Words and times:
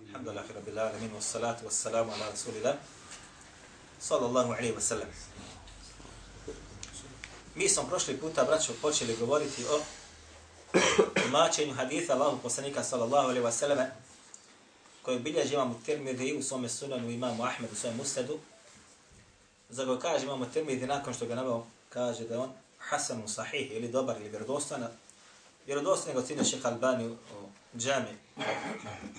الحمد 0.00 0.28
لله 0.28 0.44
رب 0.56 0.68
العالمين 0.68 1.12
والصلاة 1.16 1.56
والسلام 1.64 2.10
على 2.10 2.28
رسول 2.32 2.54
الله 2.60 2.76
صلى 4.00 4.26
الله 4.26 4.54
عليه 4.54 4.72
وسلم. 4.76 5.08
Mi 7.54 7.68
smo 7.68 7.82
prošli 7.82 8.16
puta, 8.16 8.44
braćo, 8.44 8.72
počeli 8.82 9.16
govoriti 9.16 9.64
o 9.64 9.80
tumačenju 11.22 11.74
haditha 11.74 12.12
Allahu 12.12 12.38
poslanika 12.42 12.84
sallallahu 12.84 13.28
alaihi 13.28 13.46
wasallam 13.46 13.86
koji 15.02 15.18
bilježi 15.18 15.54
imamo 15.54 15.80
Tirmidhi 15.84 16.36
u 16.38 16.42
svome 16.42 16.68
sunanu 16.68 17.10
imamu 17.10 17.44
Ahmed 17.44 17.72
u 17.72 17.74
svojem 17.74 18.00
usledu. 18.00 18.38
Za 19.68 19.84
ga 19.84 19.98
kaže 19.98 20.24
imamo 20.24 20.46
Tirmidhi 20.46 20.86
nakon 20.86 21.14
što 21.14 21.26
ga 21.26 21.34
nabao 21.34 21.66
kaže 21.88 22.24
da 22.24 22.40
on 22.40 22.52
hasan 22.78 23.28
sahih 23.28 23.72
ili 23.72 23.88
dobar 23.88 24.16
ili 24.16 24.28
vjerodostan 24.28 24.86
Vjerodostojna 25.66 26.20
ga 26.20 26.24
ocjenio 26.24 26.44
šeha 26.44 26.68
Albani 26.68 27.06
u 27.06 27.16
džami 27.78 28.18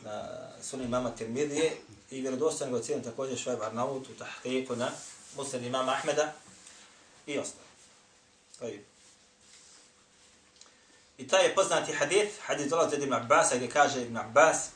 na 0.03 0.29
sunan 0.61 0.85
imama 0.85 1.15
Tirmidhije 1.15 1.77
i 2.11 2.21
vjerodostojno 2.21 2.73
ga 2.73 2.79
ocjenio 2.79 3.03
također 3.03 3.37
Švajb 3.37 3.61
Arnaut 3.61 4.07
u 4.09 4.23
tahqiqu 4.23 4.75
na 4.75 4.89
muslim 5.35 5.63
imama 5.63 5.91
Ahmeda 5.91 6.33
i 7.27 7.39
ostalo. 7.39 7.64
I 11.17 11.27
taj 11.27 11.43
je 11.43 11.55
poznati 11.55 11.93
hadith, 11.93 12.31
hadith 12.45 12.69
dolazi 12.69 12.95
od 12.95 13.03
Ibn 13.03 13.13
Abbas, 13.13 13.53
gdje 13.55 13.69
kaže 13.69 14.01
Ibn 14.01 14.17
Abbas, 14.17 14.69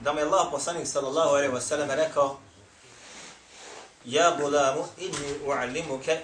da 0.00 0.12
mu 0.12 0.18
je 0.18 0.24
Allah 0.24 0.48
poslanik 0.50 0.86
sallallahu 0.88 1.28
alaihi 1.28 1.52
wa 1.52 1.60
sallam 1.60 1.90
rekao, 1.90 2.40
Ja 4.04 4.36
gulamu, 4.40 4.84
inni 4.98 5.38
u'allimuke 5.46 6.18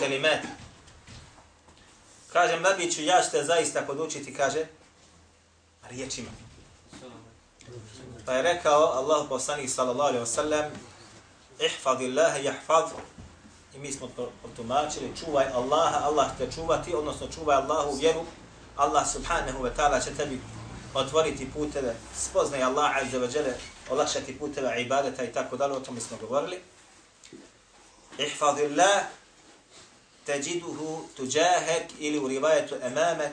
kalimati. 0.00 0.46
Kaže, 2.32 2.60
mladiću, 2.60 3.02
ja 3.02 3.22
ću 3.22 3.30
te 3.30 3.44
zaista 3.44 3.82
podučiti, 3.82 4.34
kaže, 4.34 4.66
riječima. 5.90 6.30
Pa 8.26 8.32
je 8.32 8.42
rekao 8.42 8.82
Allah 8.82 9.26
poslanik 9.28 9.70
sallallahu 9.70 10.08
alaihi 10.08 10.24
wa 10.24 10.34
sallam, 10.34 10.64
ihfadi 11.60 12.06
Allahe 12.06 12.42
i 13.78 13.80
mi 13.80 13.92
smo 13.92 14.08
to 14.16 14.32
čuvaj 15.20 15.46
Allaha, 15.54 15.98
Allah 16.04 16.26
te 16.38 16.52
čuvati, 16.52 16.94
odnosno 16.94 17.26
čuvaj 17.34 17.56
Allahu 17.56 17.96
vjeru, 17.96 18.24
Allah 18.76 19.12
subhanahu 19.12 19.64
wa 19.64 19.70
ta'ala 19.76 20.04
će 20.04 20.14
tebi 20.14 20.40
otvoriti 20.94 21.50
puteve, 21.54 21.94
spoznaj 22.16 22.62
Allah 22.62 22.96
azza 22.96 23.18
wa 23.18 23.36
jale, 23.36 23.54
olakšati 23.90 24.38
puteve 24.38 24.82
ibadeta 24.82 25.24
i 25.24 25.32
tako 25.32 25.56
dalje, 25.56 25.74
o 25.74 25.80
tome 25.80 26.00
smo 26.00 26.16
govorili. 26.20 26.60
Ihfadillah 28.18 29.02
teđiduhu 30.26 31.02
tuđahek 31.16 31.84
ili 31.98 32.18
u 32.18 32.28
rivajetu 32.28 32.74
emamek, 32.82 33.32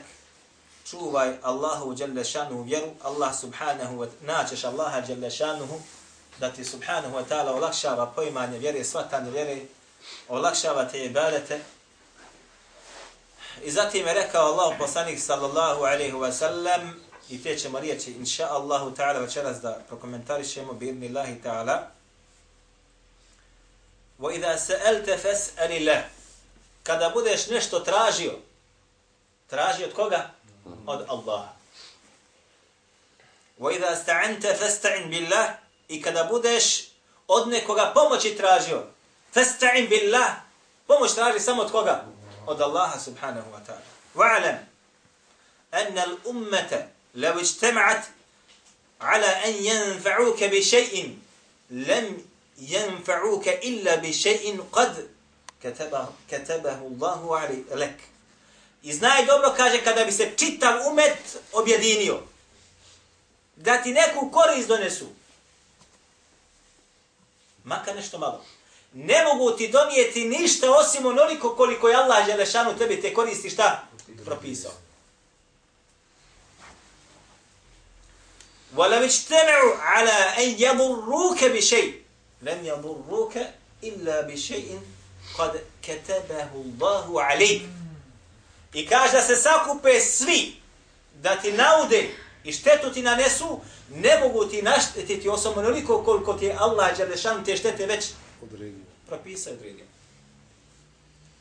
čuvaj 0.90 1.34
Allahu 1.42 1.94
jalla 1.98 2.24
šanuhu 2.24 2.62
vjeru, 2.62 2.86
Allah 3.02 3.40
subhanahu 3.40 3.96
wa 3.96 4.08
naćeš 4.20 4.64
Allaha 4.64 5.02
jalla 5.08 5.30
šanuhu, 5.30 5.80
da 6.40 6.52
ti 6.52 6.64
subhanahu 6.64 7.16
wa 7.16 7.24
ta'ala 7.28 7.50
olakšava 7.50 8.06
poimanje 8.06 8.58
vjere, 8.58 8.84
svatanje 8.84 9.30
vjere, 9.30 9.60
olakšava 10.27 10.85
te 10.85 11.05
ibadete. 11.05 11.59
I 13.63 13.71
zatim 13.71 14.07
je 14.07 14.13
rekao 14.13 14.45
Allah 14.45 14.77
poslanik 14.79 15.19
sallallahu 15.19 15.83
alaihi 15.83 16.13
wa 16.13 16.31
sallam, 16.31 17.01
i 17.29 17.43
te 17.43 17.57
ćemo 17.57 17.79
riječi, 17.79 18.11
inša 18.11 18.47
Allahu 18.49 18.95
ta'ala, 18.95 19.19
večeras 19.19 19.61
da 19.61 19.79
prokomentarišemo, 19.87 20.73
birni 20.73 21.07
Allahi 21.07 21.41
ta'ala, 21.43 21.91
وَإِذَا 24.21 24.55
سَأَلْتَ 24.55 25.09
فَسْأَلِ 25.09 25.71
اللَّهِ 25.81 26.01
Kada 26.83 27.09
budeš 27.09 27.47
nešto 27.47 27.79
tražio, 27.79 28.37
traži 29.49 29.83
od 29.83 29.93
koga? 29.93 30.29
Od 30.85 31.05
Allaha. 31.09 31.53
وَإِذَا 33.59 33.93
اسْتَعَنْتَ 33.93 34.45
فَاسْتَعِنْ 34.45 35.09
بِاللَّهِ 35.09 35.53
I 35.87 36.01
kada 36.01 36.23
budeš 36.23 36.89
od 37.27 37.47
nekoga 37.47 37.91
pomoći 37.95 38.37
tražio, 38.37 38.83
فَاسْتَعِنْ 39.35 39.87
بِاللَّهِ 39.89 40.35
Pomoć 40.87 41.15
traži 41.15 41.39
samo 41.39 41.61
od 41.61 41.71
koga? 41.71 42.05
Od 42.47 42.61
Allaha 42.61 42.99
subhanahu 42.99 43.51
wa 43.51 43.59
ta'ala. 43.65 43.85
وَعَلَمْ 44.15 44.57
أَنَّ 45.73 45.97
الْأُمَّةَ 45.97 46.87
لَوْ 47.15 47.39
اجْتَمَعَتْ 47.39 48.03
على 49.01 49.25
أن 49.25 49.65
ينفعوك 49.65 50.43
بشيء 50.43 51.17
لم 51.69 52.25
ينفعوك 52.57 53.47
إلا 53.47 53.95
بشيء 53.95 54.65
قد 54.71 55.09
كتبه, 55.63 56.09
كتبه 56.31 56.77
الله 56.77 57.37
علي 57.39 57.63
لك 57.71 57.99
I 58.83 58.93
znaj 58.93 59.25
dobro, 59.25 59.53
kaže, 59.57 59.83
kada 59.83 60.05
bi 60.05 60.11
se 60.11 60.31
čitav 60.37 60.87
umet 60.87 61.17
objedinio, 61.51 62.21
da 63.55 63.83
ti 63.83 63.91
neku 63.91 64.31
korist 64.31 64.67
donesu, 64.67 65.07
makar 67.63 67.95
nešto 67.95 68.17
malo, 68.17 68.45
ne 68.93 69.23
mogu 69.23 69.51
ti 69.57 69.67
donijeti 69.67 70.25
ništa 70.25 70.71
osim 70.71 71.05
onoliko 71.05 71.55
koliko 71.55 71.89
je 71.89 71.95
Allah 71.95 72.25
Želešanu 72.25 72.77
tebi 72.77 73.01
te 73.01 73.13
koristi 73.13 73.49
šta? 73.49 73.87
Propisao. 74.25 74.71
وَلَوْ 78.75 79.03
اجْتَمَعُوا 79.03 79.75
عَلَىٰ 79.77 80.19
أَنْ 80.37 80.49
يَضُرُّوكَ 80.59 81.43
بِشَيْءٍ 81.43 81.93
لَمْ 82.41 82.65
يَضُرُّوكَ 82.65 83.35
إِلَّا 83.83 84.21
بِشَيْءٍ 84.21 84.79
قَدْ 85.37 85.61
كَتَبَهُ 85.83 86.49
اللَّهُ 86.55 87.21
عَلَيْكَ 87.21 87.61
I 88.73 88.87
kaže 88.87 89.13
da 89.13 89.21
se 89.21 89.35
sakupe 89.35 89.99
svi 89.99 90.55
da 91.13 91.35
ti 91.35 91.51
naude 91.51 92.09
i 92.43 92.53
štetu 92.53 92.93
ti 92.93 93.01
nanesu, 93.01 93.59
ne 93.89 94.19
mogu 94.19 94.45
ti 94.45 94.61
naštetiti 94.61 95.29
osobno 95.29 95.61
onoliko 95.61 96.03
koliko 96.03 96.33
ti 96.33 96.45
je 96.45 96.55
Allah 96.59 96.97
Đelešan 96.97 97.45
te 97.45 97.57
štete 97.57 97.85
već 97.85 98.05
odredio. 98.42 98.84
propisao 99.06 99.52
i 99.52 99.56
odredio. 99.56 99.84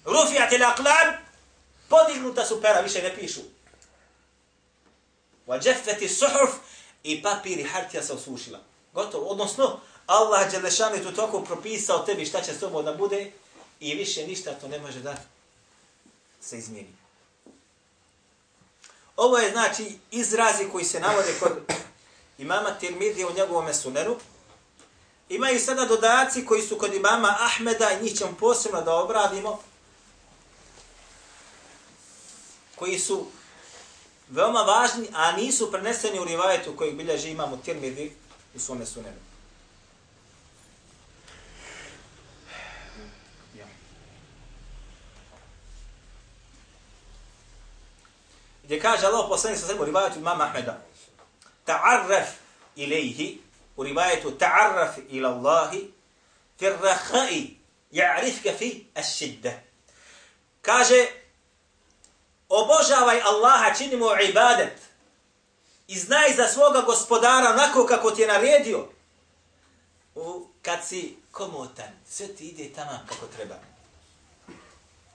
Rufijat 0.06 0.52
il 0.52 0.64
aqlam, 0.64 1.18
podignuta 1.90 2.46
su 2.46 2.62
pera, 2.62 2.82
više 2.82 3.02
ne 3.02 3.16
pišu. 3.16 3.42
Vađefeti 5.48 6.10
suhuf, 6.10 6.50
i 7.06 7.22
papir 7.22 7.60
i 7.60 7.64
hartija 7.64 8.04
se 8.04 8.14
osušila. 8.14 8.60
Gotovo. 8.94 9.26
Odnosno, 9.26 9.80
Allah 10.06 10.52
Đelešan 10.52 10.94
je 10.94 11.04
tu 11.04 11.12
toko 11.12 11.42
propisao 11.42 12.06
tebi 12.06 12.26
šta 12.26 12.42
će 12.42 12.54
s 12.54 12.60
tobom 12.60 12.86
da 12.86 12.94
bude 12.94 13.32
i 13.80 13.96
više 13.96 14.28
ništa 14.28 14.54
to 14.54 14.68
ne 14.68 14.80
može 14.80 15.00
da 15.00 15.16
se 16.42 16.58
izmijeni. 16.58 16.94
Ovo 19.16 19.38
je 19.38 19.52
znači 19.52 19.98
izrazi 20.12 20.70
koji 20.72 20.86
se 20.86 21.00
navode 21.00 21.34
kod 21.40 21.52
imama 22.38 22.72
Tirmidije 22.80 23.26
u 23.26 23.34
njegovom 23.34 23.74
sunenu. 23.74 24.16
Imaju 25.30 25.60
sada 25.60 25.86
dodaci 25.86 26.46
koji 26.46 26.62
su 26.62 26.78
kod 26.78 26.94
imama 26.94 27.38
Ahmeda 27.40 27.92
i 27.92 28.04
njih 28.04 28.16
ćemo 28.16 28.36
posebno 28.40 28.82
da 28.82 28.96
obradimo. 28.96 29.60
Koji 32.76 33.00
su 33.00 33.26
veoma 34.30 34.60
važni, 34.60 35.08
a 35.14 35.32
nisu 35.32 35.72
preneseni 35.72 36.20
u 36.20 36.26
rivajetu 36.26 36.76
kojeg 36.78 36.96
bilježi 36.96 37.30
imamo 37.30 37.58
Tirmidhi 37.58 38.12
u 38.56 38.60
svome 38.60 38.86
sunenu. 38.86 39.18
Gdje 48.64 48.80
kaže 48.80 49.06
Allah 49.06 49.26
poslanik 49.30 49.60
sa 49.60 49.68
sebi 49.68 49.80
u 49.80 49.86
rivajetu 49.86 50.20
imama 50.20 50.44
Ahmeda 50.44 50.82
ta'arraf 51.66 52.28
ilaihi 52.76 53.45
u 53.76 53.84
rivajetu 53.84 54.32
ta'arraf 54.32 54.98
ila 55.10 55.30
Allahi 55.30 55.92
fi 56.60 56.70
rahai 56.70 57.58
ja'rifka 57.92 58.58
fi 58.58 58.86
as-shidda. 58.96 59.52
Kaže 60.62 61.08
obožavaj 62.50 63.22
Allaha, 63.22 63.74
čini 63.78 63.96
mu 63.96 64.06
ibadet 64.30 64.78
i 65.88 66.00
znaj 66.00 66.34
za 66.34 66.48
svoga 66.48 66.82
gospodara 66.82 67.50
onako 67.50 67.86
kako 67.86 68.12
ti 68.12 68.22
je 68.22 68.28
naredio. 68.28 68.88
U, 70.16 70.48
kad 70.62 70.80
si 70.88 71.16
komotan, 71.32 71.92
sve 72.10 72.28
ti 72.28 72.48
ide 72.48 72.74
tamo 72.74 73.00
kako 73.10 73.28
treba. 73.28 73.56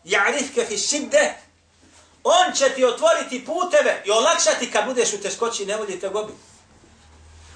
Ja'rifka 0.04 0.66
fi 0.68 0.78
shidda 0.78 1.34
On 2.24 2.52
će 2.54 2.68
ti 2.74 2.84
otvoriti 2.84 3.44
puteve 3.44 4.02
i 4.06 4.10
olakšati 4.10 4.70
kad 4.70 4.84
budeš 4.84 5.12
u 5.12 5.20
teškoći 5.20 5.62
i 5.62 5.66
nevolji 5.66 6.00
te 6.00 6.08
gobi. 6.08 6.32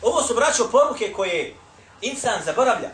Ovo 0.03 0.21
su 0.21 0.35
braćo 0.35 0.69
poruke 0.71 1.13
koje 1.13 1.55
insan 2.01 2.41
zaboravlja. 2.45 2.89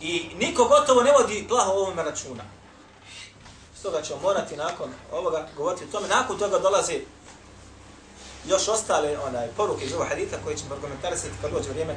I 0.00 0.30
niko 0.38 0.64
gotovo 0.64 1.02
ne 1.02 1.12
vodi 1.12 1.46
plaho 1.48 1.72
ovome 1.72 2.02
računa. 2.02 2.44
Stoga 3.78 4.02
ćemo 4.02 4.20
morati 4.20 4.56
nakon 4.56 4.90
ovoga 5.12 5.48
govoriti 5.56 5.84
o 5.84 5.92
tome. 5.92 6.08
Nakon 6.08 6.38
toga 6.38 6.58
dolazi 6.58 7.04
još 8.48 8.68
ostale 8.68 9.18
onaj 9.18 9.48
poruke 9.48 9.84
iz 9.84 9.92
ovog 9.92 10.06
hadita 10.08 10.36
koje 10.44 10.56
ćemo 10.56 10.74
argumentarisati 10.74 11.32
kad 11.40 11.50
dođe 11.50 11.70
vrijeme. 11.70 11.96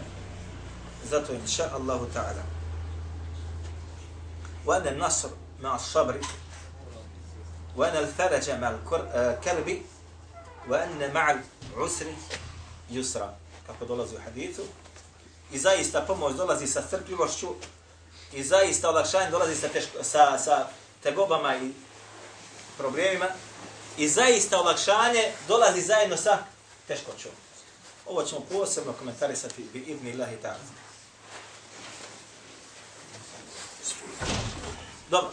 Zato 1.09 1.33
inša 1.33 1.69
Allahu 1.73 2.05
ta'ala. 2.15 2.55
وأن 4.65 4.87
النصر 4.87 5.29
مع 5.61 5.75
الصبر 5.75 6.19
وأن 7.75 7.95
الفرج 7.95 8.49
مع 8.49 8.69
الكرب 8.69 9.81
وأن 10.69 11.13
مع 11.13 11.35
العسر 11.75 12.05
يسرا 12.91 13.37
kako 13.72 13.84
dolazi 13.84 14.16
u 14.16 14.20
hadicu. 14.24 14.62
I 15.52 15.58
zaista 15.58 16.00
pomoć 16.00 16.34
dolazi 16.36 16.66
sa 16.66 16.82
strpljivošću 16.82 17.48
i 18.32 18.44
zaista 18.44 18.88
olakšanje 18.88 19.30
dolazi 19.30 19.56
sa, 19.56 19.68
teško, 19.68 20.04
sa, 20.04 20.38
sa 20.38 20.68
tegobama 21.02 21.56
i 21.56 21.70
problemima 22.78 23.26
i 23.96 24.08
zaista 24.08 24.60
olakšanje 24.60 25.32
dolazi 25.48 25.82
zajedno 25.82 26.16
sa 26.16 26.38
teškoćom. 26.88 27.32
Ovo 28.06 28.22
ćemo 28.22 28.40
posebno 28.40 28.92
komentarisati 28.92 29.68
bi 29.72 29.78
ibn 29.78 30.20
Allahi 30.20 30.36
ta'ala. 30.42 30.80
Dobro. 35.10 35.30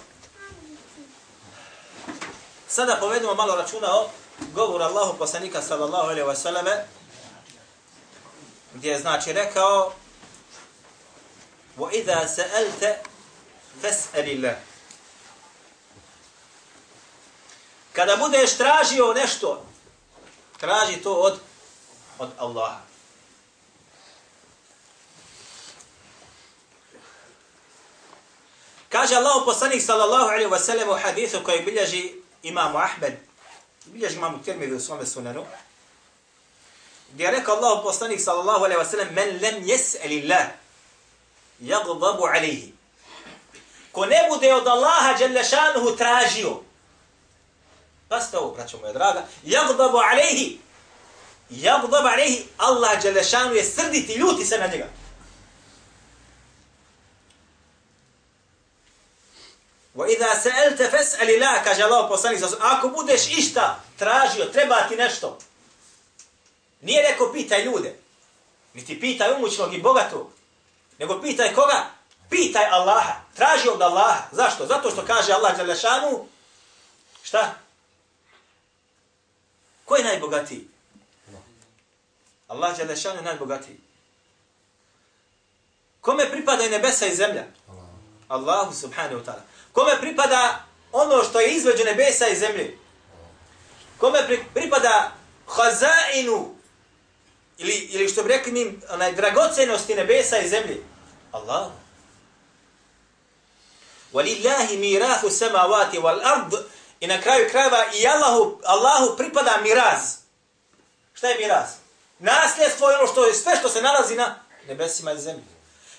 Sada 2.68 2.98
povedemo 3.00 3.36
malo 3.36 3.56
računa 3.56 3.88
o 3.92 4.10
govoru 4.54 4.83
Allahu 4.83 5.18
poslanika 5.18 5.62
sallallahu 5.62 6.10
alaihi 6.10 6.28
wa 6.28 6.36
sallame 6.36 6.96
gdje 8.75 8.90
je 8.90 8.99
znači 8.99 9.32
rekao 9.32 9.93
وَإِذَا 11.79 12.26
سَأَلْتَ 12.26 12.96
فَاسْأَلِ 13.82 14.26
اللَّهِ 14.37 14.55
Kada 17.93 18.17
budeš 18.17 18.56
tražio 18.56 19.12
nešto, 19.14 19.67
traži 20.61 20.96
to 20.96 21.12
od, 21.12 21.40
od 22.19 22.31
Allaha. 22.38 22.81
Kaže 28.88 29.14
Allah 29.14 29.43
poslanik 29.44 29.82
sallallahu 29.82 30.29
alaihi 30.29 30.50
wa 30.50 30.58
sallam 30.58 30.88
u 30.88 30.94
hadithu 31.02 31.38
koji 31.44 31.62
bilježi 31.62 32.12
imamu 32.43 32.79
Ahmed, 32.79 33.14
bilježi 33.84 34.17
imamu 34.17 34.43
Tirmidhi 34.44 34.75
u 34.75 34.81
svome 34.81 35.06
sunanu, 35.06 35.44
gdje 37.13 37.24
je 37.24 37.31
rekao 37.31 37.56
Allah 37.56 37.83
poslanik 37.83 38.21
sallallahu 38.21 38.65
alaihi 38.65 38.81
wasallam 38.81 39.12
men 39.12 39.39
lem 39.42 39.63
jes'ali 39.63 40.24
Allah, 40.24 40.48
jagdabu 41.59 42.25
alaihi. 42.25 42.74
Ko 43.92 44.06
ne 44.06 44.27
bude 44.30 44.54
od 44.54 44.68
Allaha 44.68 45.18
Đelešanuhu 45.18 45.95
tražio, 45.98 46.62
pasta 48.09 48.39
ovo, 48.39 48.54
braćo 48.56 48.77
moja 48.77 48.94
draga, 48.94 49.25
jagdabu 49.44 49.98
alaihi, 49.98 50.59
jagdabu 51.50 52.07
alaihi, 52.07 52.45
Allah 52.57 53.01
Đelešanu 53.01 53.56
je 53.56 53.63
srditi, 53.63 54.13
ljuti 54.13 54.45
se 54.45 54.57
na 54.57 54.68
njega. 54.68 54.88
Wa 59.95 60.06
idha 60.06 60.30
sa'alta 60.44 60.92
fas'al 60.94 61.25
Allah 61.25 61.63
kaže 61.63 61.83
Allah 61.83 62.06
poslanik 62.09 62.42
ako 62.59 62.88
budeš 62.88 63.27
išta 63.38 63.80
tražio 63.98 64.45
treba 64.45 64.88
ti 64.89 64.95
nešto 64.95 65.38
nije 66.81 67.01
rekao 67.12 67.33
pitaj 67.33 67.63
ljude 67.63 67.95
niti 68.74 69.00
pitaj 69.00 69.33
umućnog 69.33 69.74
i 69.74 69.81
bogatog 69.81 70.31
nego 71.00 71.21
pitaj 71.21 71.53
koga 71.53 71.89
pitaj 72.29 72.65
Allaha 72.65 73.13
traži 73.35 73.69
od 73.69 73.81
Allaha 73.81 74.21
zašto 74.31 74.65
zato 74.65 74.91
što 74.91 75.06
kaže 75.06 75.33
Allah 75.33 75.57
Đalešanu, 75.57 76.25
šta 77.24 77.56
ko 79.85 79.95
je 79.95 80.03
najbogatiji 80.03 80.68
Allah 82.47 82.77
Đalešanu 82.77 83.15
je 83.15 83.23
najbogatiji 83.23 83.88
Kome 86.07 86.30
pripada 86.31 86.63
i 86.63 86.69
nebesa 86.69 87.06
i 87.06 87.15
zemlja? 87.15 87.44
Allahu 88.27 88.73
subhanahu 88.73 89.19
wa 89.19 89.25
ta'ala. 89.25 89.44
Kome 89.73 90.00
pripada 90.00 90.65
ono 90.91 91.23
što 91.23 91.39
je 91.39 91.51
između 91.51 91.83
nebesa 91.83 92.27
i 92.27 92.35
zemlje? 92.35 92.77
Kome 93.97 94.19
pri, 94.27 94.44
pripada 94.53 95.12
hazainu 95.47 96.56
ili, 97.57 97.74
ili 97.74 98.09
što 98.09 98.24
bi 98.24 98.30
rekli 98.30 98.51
mi, 98.51 98.80
onaj 98.89 99.15
dragocenosti 99.15 99.95
nebesa 99.95 100.38
i 100.38 100.50
zemlje? 100.50 100.83
Allah. 101.31 101.68
Walillahi 104.13 104.77
mirahu 104.77 105.30
samawati 105.30 106.00
wal 106.00 106.19
ard 106.24 106.54
i 107.00 107.07
na 107.07 107.21
kraju 107.21 107.50
krajeva 107.51 107.86
i 107.94 108.07
Allahu, 108.07 108.62
Allahu 108.65 109.18
pripada 109.18 109.57
miraz. 109.63 110.15
Šta 111.13 111.27
je 111.27 111.38
miraz? 111.38 111.69
Nasljedstvo 112.19 112.89
je 112.89 112.98
ono 112.98 113.07
što 113.07 113.25
je 113.25 113.33
sve 113.33 113.56
što 113.59 113.69
se 113.69 113.81
nalazi 113.81 114.15
na 114.15 114.36
nebesima 114.68 115.12
i 115.12 115.19
zemlji. 115.19 115.44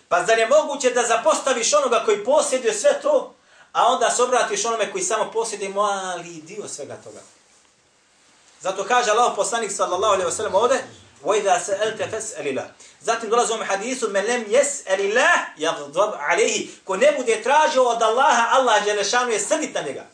Pa 0.08 0.24
zar 0.24 0.38
je 0.38 0.46
moguće 0.48 0.90
da 0.90 1.02
zapostaviš 1.02 1.74
onoga 1.74 2.02
koji 2.04 2.24
posjeduje 2.24 2.74
sve 2.74 3.00
to, 3.02 3.34
a 3.72 3.86
onda 3.86 4.10
se 4.10 4.22
obratiš 4.22 4.64
onome 4.64 4.92
koji 4.92 5.04
samo 5.04 5.30
posjeduje 5.32 5.70
mali 5.70 6.42
dio 6.42 6.68
svega 6.68 6.96
toga. 7.04 7.20
Zato 8.60 8.84
kaže 8.84 9.10
Allah 9.10 9.32
poslanik 9.36 9.72
sallallahu 9.72 10.14
alaihi 10.14 10.30
wa 10.30 10.36
sallam 10.36 10.54
ovde, 10.54 10.84
وَإِذَا 11.23 11.59
سَأَلْتَ 11.59 12.01
فَسْأَلِ 12.03 12.45
اللَّهِ 12.47 12.67
Zatim 13.01 13.29
dolazi 13.31 13.53
ovom 13.53 13.67
hadisu, 13.67 14.09
مَنْ 14.09 14.25
لَمْ 14.27 14.43
يَسْأَلِ 14.51 14.99
اللَّهِ 14.99 15.35
يَغْضَبْ 15.57 16.15
عَلَيْهِ 16.17 16.67
Ko 16.83 16.97
ne 16.97 17.11
bude 17.17 17.43
tražio 17.43 17.83
od 17.83 18.01
Allaha, 18.01 18.49
Allah 18.51 18.85
Đelešanu 18.85 19.31
je 19.31 19.39
srdit 19.39 19.75
na 19.75 19.81
njega. 19.81 20.05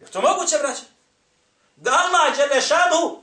Je 0.00 0.06
to 0.06 0.20
moguće, 0.20 0.58
braće? 0.58 0.82
Da 1.76 1.90
Allah 1.90 2.36
Đelešanu 2.36 3.22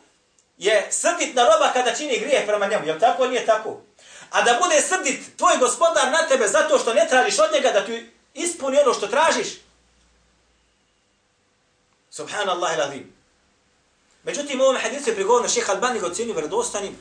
je 0.58 0.88
srdit 0.92 1.36
na 1.36 1.44
roba 1.44 1.72
kada 1.74 1.96
čini 1.96 2.20
grije 2.20 2.48
prema 2.48 2.68
njemu. 2.68 2.88
Je 2.88 3.00
tako? 3.00 3.28
Nije 3.28 3.46
tako. 3.46 3.82
A 4.30 4.42
da 4.42 4.60
bude 4.64 4.82
srdit 4.82 5.38
tvoj 5.38 5.58
gospodar 5.58 6.12
na 6.12 6.28
tebe 6.28 6.48
zato 6.48 6.80
što 6.80 6.94
ne 6.94 7.08
tražiš 7.10 7.40
od 7.40 7.52
njega 7.54 7.72
da 7.72 7.86
ti 7.86 8.12
ispuni 8.34 8.80
ono 8.80 8.94
što 8.94 9.08
tražiš. 9.08 9.48
Subhanallah 12.12 12.78
il-azim. 12.78 13.13
Međutim, 14.25 14.61
ovom 14.61 14.77
hadisu 14.77 15.11
je 15.11 15.15
prigovorno 15.15 15.49
šeha 15.49 15.73
Albani 15.73 16.01
ga 16.01 16.07
ocjenio 16.07 16.35
vredostanim. 16.35 16.97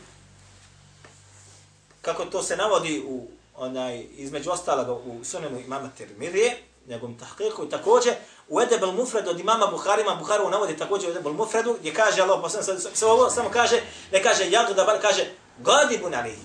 Kako 2.02 2.26
to 2.26 2.44
se 2.44 2.58
navodi 2.58 3.04
u 3.08 3.28
onaj 3.56 4.06
između 4.16 4.52
ostaloga 4.52 4.94
u 4.94 5.24
sunenu 5.24 5.60
imama 5.60 5.90
Tirmirije, 5.98 6.58
njegovom 6.88 7.20
tahkiku 7.20 7.66
i 7.66 7.70
također 7.70 8.14
u 8.50 8.62
Edebel 8.62 8.92
Mufred 8.92 9.28
od 9.28 9.40
imama 9.40 9.68
Buhari, 9.68 10.04
Buharu 10.20 10.50
navodi 10.50 10.78
također 10.78 11.10
u 11.10 11.12
Edebel 11.12 11.34
Mufredu, 11.34 11.78
gdje 11.80 11.94
kaže 11.94 12.22
Allah, 12.22 12.40
posledno, 12.42 12.90
sve 12.94 13.08
ovo 13.08 13.30
samo 13.30 13.50
kaže, 13.50 13.82
ne 14.12 14.24
kaže 14.24 14.52
jadu 14.52 14.74
da 14.74 14.84
bar 14.84 15.02
kaže 15.02 15.26
gadibun 15.58 16.14
alihi. 16.14 16.42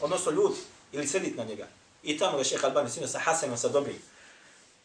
Odnosno 0.00 0.32
ljudi, 0.32 0.56
ili 0.92 1.06
sredit 1.06 1.36
na 1.36 1.44
njega. 1.44 1.66
I 2.02 2.18
tamo 2.18 2.38
ga 2.38 2.44
šeha 2.44 2.66
Albani 2.66 2.90
sinu 2.90 3.08
sa 3.08 3.18
Hasanom, 3.18 3.56
sa 3.56 3.68
dobrim. 3.68 4.02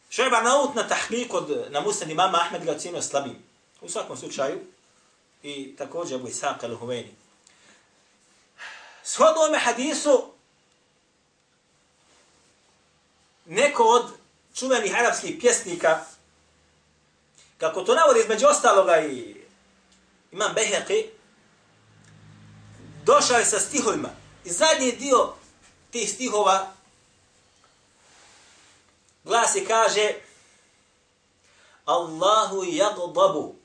Šojba 0.09 0.41
naut 0.41 0.75
na 0.75 0.87
tahkik 0.87 1.33
od 1.33 1.67
na 1.69 1.81
muslim 1.81 2.09
imama 2.09 2.37
Ahmed 2.37 2.65
ga 2.65 2.71
ocjenio 2.71 3.01
slabim. 3.01 3.50
U 3.81 3.89
svakom 3.89 4.17
slučaju, 4.17 4.59
i 5.43 5.75
također 5.75 6.15
Abu 6.15 6.27
Ishaq 6.27 6.59
al-Huveni. 6.61 7.11
Shodno 9.03 9.41
ome 9.47 9.59
hadisu, 9.59 10.33
neko 13.45 13.83
od 13.83 14.11
čuvenih 14.55 14.95
arapskih 14.95 15.37
pjesnika, 15.39 16.05
kako 17.57 17.81
to 17.81 17.95
navodi 17.95 18.19
između 18.19 18.47
ostaloga 18.47 19.01
i 19.01 19.35
imam 20.31 20.55
Beheqi, 20.55 21.05
došao 23.05 23.37
je 23.37 23.45
sa 23.45 23.59
stihovima. 23.59 24.09
I 24.45 24.49
zadnji 24.49 24.91
dio 24.91 25.33
tih 25.91 26.13
stihova 26.13 26.73
glasi 29.23 29.65
kaže 29.65 30.13
Allahu 31.85 32.63
yagdabu 32.63 33.60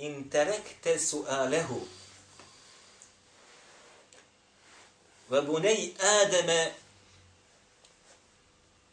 in 0.00 0.30
terekte 0.30 0.98
su'alehu 0.98 1.80
wa 5.30 5.40
bunay 5.42 5.92
adama 5.98 6.70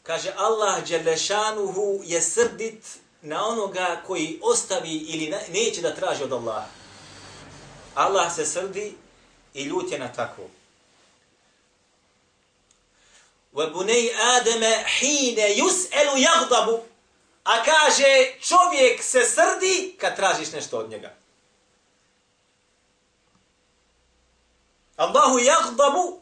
kaže 0.04 0.34
Allah 0.38 0.84
Đelešanuhu 0.84 2.02
je 2.04 2.22
srdit 2.22 2.84
na 3.22 3.48
onoga 3.48 4.02
koji 4.08 4.40
ostavi 4.44 4.98
ili 4.98 5.36
neće 5.50 5.82
da 5.82 5.96
traži 5.96 6.24
od 6.24 6.34
Allaha. 6.34 6.68
Allah 7.96 8.36
se 8.36 8.46
srdi 8.46 8.96
i 9.54 9.64
ljut 9.64 9.92
je 9.92 10.00
na 10.00 10.14
takvo. 10.14 10.50
Wa 13.54 13.74
bunay 13.74 14.10
adama 14.38 14.88
hina 15.00 15.48
yus'alu 15.48 16.26
yaghdabu 16.28 16.80
A 17.48 17.64
kaže, 17.64 18.34
čovjek 18.42 19.04
se 19.04 19.26
srdi 19.26 19.96
kad 20.00 20.16
tražiš 20.16 20.52
nešto 20.52 20.78
od 20.78 20.90
njega. 20.90 21.14
Allahu 24.96 25.40
jagdabu 25.40 26.22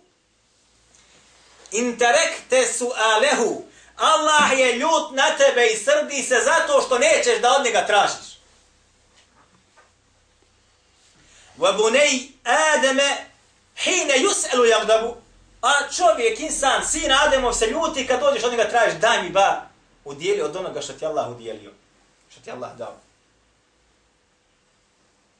interekte 1.72 2.66
su 2.66 2.92
alehu. 2.96 3.64
Allah 3.98 4.60
je 4.60 4.74
ljut 4.74 5.12
na 5.12 5.38
tebe 5.38 5.66
i 5.66 5.78
srdi 5.78 6.22
se 6.22 6.42
zato 6.46 6.82
što 6.82 7.00
nećeš 7.00 7.42
da 7.42 7.56
od 7.56 7.66
njega 7.66 7.86
tražiš. 7.88 8.40
Vabunej 11.58 12.32
Ademe 12.44 13.26
hine 13.76 14.20
juselu 14.20 14.64
yaghdabu. 14.64 15.14
A 15.62 15.72
čovjek, 15.98 16.40
insan, 16.40 16.86
sin 16.88 17.12
Ademov 17.12 17.54
se 17.54 17.68
ljuti 17.68 18.08
kad 18.08 18.20
dođeš 18.20 18.44
od 18.44 18.52
njega 18.52 18.70
tražiš, 18.70 19.00
daj 19.00 19.24
mi 19.24 19.30
ba, 19.30 19.75
udijeli 20.06 20.42
od 20.42 20.56
onoga 20.56 20.82
što 20.82 20.94
ti 20.94 21.06
Allah 21.06 21.32
udijelio. 21.32 21.72
Što 22.32 22.42
ti 22.42 22.52
Allah 22.52 22.78
dao. 22.78 22.96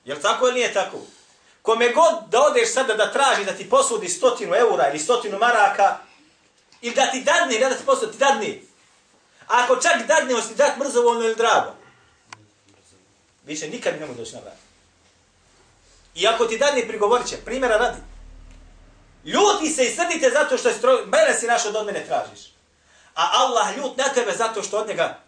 Jel 0.06 0.18
tako 0.22 0.48
ili 0.48 0.56
nije 0.56 0.74
tako? 0.74 0.98
Kome 1.62 1.94
god 1.94 2.30
da 2.30 2.42
odeš 2.42 2.74
sada 2.74 2.94
da 2.94 3.12
traži 3.12 3.46
da 3.46 3.52
ti 3.52 3.70
posudi 3.70 4.10
stotinu 4.10 4.56
eura 4.56 4.90
ili 4.90 5.00
stotinu 5.00 5.38
maraka, 5.38 5.98
ili 6.82 6.96
da 6.96 7.12
ti 7.12 7.22
dadne, 7.22 7.60
ne 7.60 7.70
da 7.70 7.76
ti 7.76 7.86
posudi, 7.86 8.12
ti 8.12 8.18
dadne. 8.18 8.62
A 9.48 9.64
ako 9.64 9.76
čak 9.76 10.08
dadne, 10.08 10.36
on 10.36 10.42
ti 10.42 10.56
dat 10.56 10.78
mrzovoljno 10.78 11.26
ili 11.26 11.36
drago. 11.36 11.76
Više 13.46 13.68
nikad 13.68 13.94
ne 14.00 14.06
mogu 14.06 14.20
doći 14.20 14.34
na 14.34 14.40
vrat. 14.40 14.58
I 16.16 16.28
ako 16.28 16.46
ti 16.46 16.58
dadne, 16.58 16.88
prigovorit 16.88 17.28
će, 17.28 17.38
primjera 17.38 17.78
radi. 17.78 18.02
Ljuti 19.26 19.70
se 19.70 19.86
i 19.86 19.96
srdite 19.96 20.30
zato 20.30 20.58
što 20.58 20.68
je 20.68 20.76
stroj, 20.76 21.06
mene 21.06 21.34
si 21.40 21.48
našo 21.48 21.70
od 21.70 21.86
mene 21.86 22.06
tražiš 22.06 22.55
A 23.15 23.31
Allah 23.33 23.77
ljut 23.77 23.97
na 23.97 24.05
tebe 24.05 24.33
zato 24.33 24.63
što 24.63 24.79
od 24.79 24.89
njega 24.89 25.19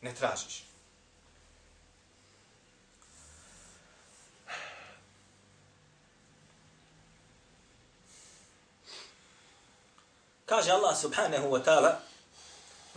ne 0.00 0.14
tražiš. 0.14 0.64
Kaže 10.46 10.70
Allah 10.70 10.98
subhanahu 10.98 11.46
wa 11.46 11.62
ta'ala 11.64 11.92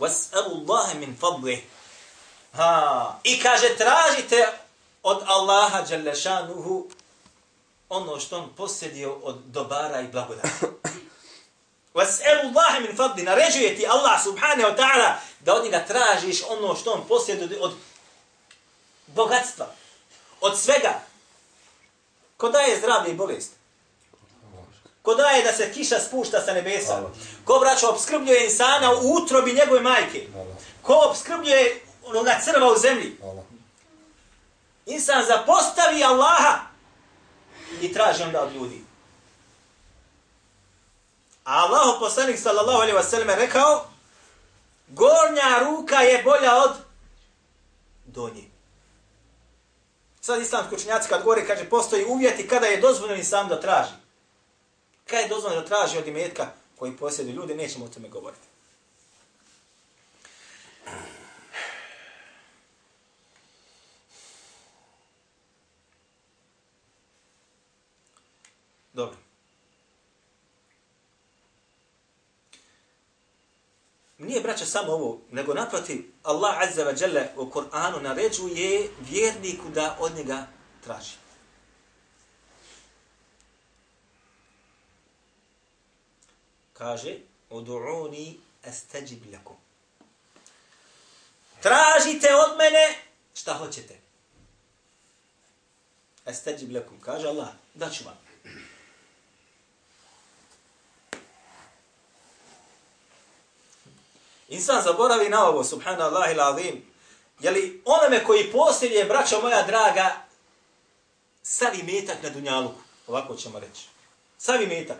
وَاسْأَلُوا 0.00 0.66
اللَّهَ 0.66 0.94
مِنْ 0.94 1.14
فَضْلِهِ 1.20 1.60
Ha, 2.54 3.18
I 3.22 3.42
kaže 3.42 3.76
tražite 3.76 4.46
od 5.02 5.22
Allaha 5.26 5.82
Đalešanuhu 5.82 6.88
ono 7.88 8.20
što 8.20 8.38
on 8.38 8.54
posjedio 8.56 9.12
od 9.12 9.36
dobara 9.46 10.00
i 10.00 10.08
blagodata. 10.08 10.48
وَاسْأَلُوا 11.98 12.50
اللَّهَ 12.50 12.78
مِنْ 12.78 12.96
فَضْلِهِ 12.96 13.24
Naređuje 13.24 13.76
ti 13.76 13.86
Allah 13.86 14.22
subhanahu 14.22 14.68
wa 14.70 14.76
ta'ala 14.76 15.14
da 15.40 15.54
od 15.54 15.64
njega 15.64 15.84
tražiš 15.86 16.42
ono 16.48 16.74
što 16.76 16.92
on 16.92 17.06
posjedio 17.08 17.58
od 17.60 17.72
bogatstva, 19.06 19.66
od 20.40 20.58
svega. 20.58 21.00
Ko 22.36 22.48
daje 22.48 22.78
zdravlje 22.78 23.10
i 23.12 23.14
bolest? 23.14 23.52
Ko 25.02 25.14
daje 25.14 25.44
da 25.44 25.52
se 25.52 25.72
kiša 25.72 25.98
spušta 26.00 26.40
sa 26.40 26.52
nebesa? 26.52 27.02
Ko 27.44 27.58
braćo 27.58 27.88
obskrbljuje 27.88 28.44
insana 28.44 28.92
u 28.92 29.14
utrobi 29.14 29.52
njegove 29.52 29.80
majke? 29.80 30.26
Ko 30.82 31.00
obskrbljuje 31.08 31.80
onoga 32.04 32.40
crva 32.44 32.72
u 32.72 32.78
zemlji? 32.78 33.16
Insan 34.86 35.24
zapostavi 35.26 36.04
Allaha 36.04 36.58
i 37.80 37.92
traži 37.92 38.22
onda 38.22 38.42
od 38.42 38.52
ljudi. 38.52 38.84
A 41.49 41.65
Allah 41.65 41.99
poslanik 41.99 42.37
sallallahu 42.37 42.81
alaihi 42.81 42.95
ve 42.95 43.03
sallam 43.03 43.29
rekao 43.29 43.87
gornja 44.87 45.59
ruka 45.59 45.95
je 45.95 46.23
bolja 46.23 46.63
od 46.63 46.71
donje. 48.05 48.43
Sad 50.21 50.41
islamski 50.41 50.75
učenjaci 50.75 51.09
kad 51.09 51.23
govore, 51.23 51.47
kaže, 51.47 51.69
postoji 51.69 52.05
uvjeti 52.05 52.47
kada 52.47 52.65
je 52.67 52.81
dozvoljeno 52.81 53.23
sam 53.23 53.47
da 53.47 53.61
traži. 53.61 53.91
Kada 55.07 55.21
je 55.21 55.27
dozvoljeno 55.27 55.61
da 55.61 55.67
traži 55.67 55.97
od 55.97 56.07
imetka 56.07 56.47
koji 56.75 56.97
posjeduju 56.97 57.35
ljudi, 57.35 57.55
nećemo 57.55 57.85
o 57.85 57.87
tome 57.87 58.09
govoriti. 58.09 58.47
Dobro. 68.93 69.17
Nije 74.19 74.41
braća 74.41 74.65
samo 74.65 74.91
ovo, 74.91 75.21
nego 75.31 75.53
naproti 75.53 76.11
Allah 76.23 76.55
Azza 76.61 76.85
wa 76.85 77.01
Jalla 77.01 77.25
u 77.37 77.45
Kur'anu 77.45 78.01
naređuje 78.01 78.89
vjerniku 78.99 79.69
da 79.69 79.97
od 79.99 80.15
njega 80.15 80.47
traži. 80.83 81.15
Kaže, 86.73 87.17
odu'uni 87.49 88.37
estajib 88.63 89.33
lakum. 89.33 89.55
Tražite 91.61 92.27
od 92.35 92.57
mene 92.57 92.95
šta 93.33 93.53
hoćete. 93.53 93.99
Estajib 96.25 96.71
lakum. 96.71 96.99
Kaže 96.99 97.27
Allah, 97.27 97.49
daću 97.73 98.03
vam. 98.05 98.28
Insan 104.49 104.81
zaboravi 104.83 105.29
na 105.29 105.49
ovo, 105.49 105.63
subhanallah 105.63 106.31
il 106.31 106.41
azim. 106.41 106.85
Jeli 107.39 107.81
onome 107.85 108.23
koji 108.23 108.51
posljednje, 108.51 109.03
braćo 109.03 109.41
moja 109.41 109.63
draga, 109.63 110.15
savi 111.43 111.83
metak 111.83 112.23
na 112.23 112.29
dunjaluku. 112.29 112.79
Ovako 113.07 113.35
ćemo 113.35 113.59
reći. 113.59 113.87
Savi 114.37 114.67
metak. 114.67 114.97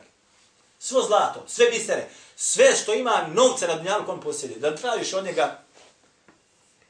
Svo 0.80 1.02
zlato, 1.02 1.44
sve 1.48 1.70
bisere, 1.70 2.10
sve 2.36 2.76
što 2.76 2.94
ima 2.94 3.28
novce 3.34 3.68
na 3.68 3.76
dunjaluku 3.76 4.12
on 4.12 4.22
posljednje. 4.22 4.58
Da 4.58 4.76
tražiš 4.76 5.14
od 5.14 5.26
njega 5.26 5.64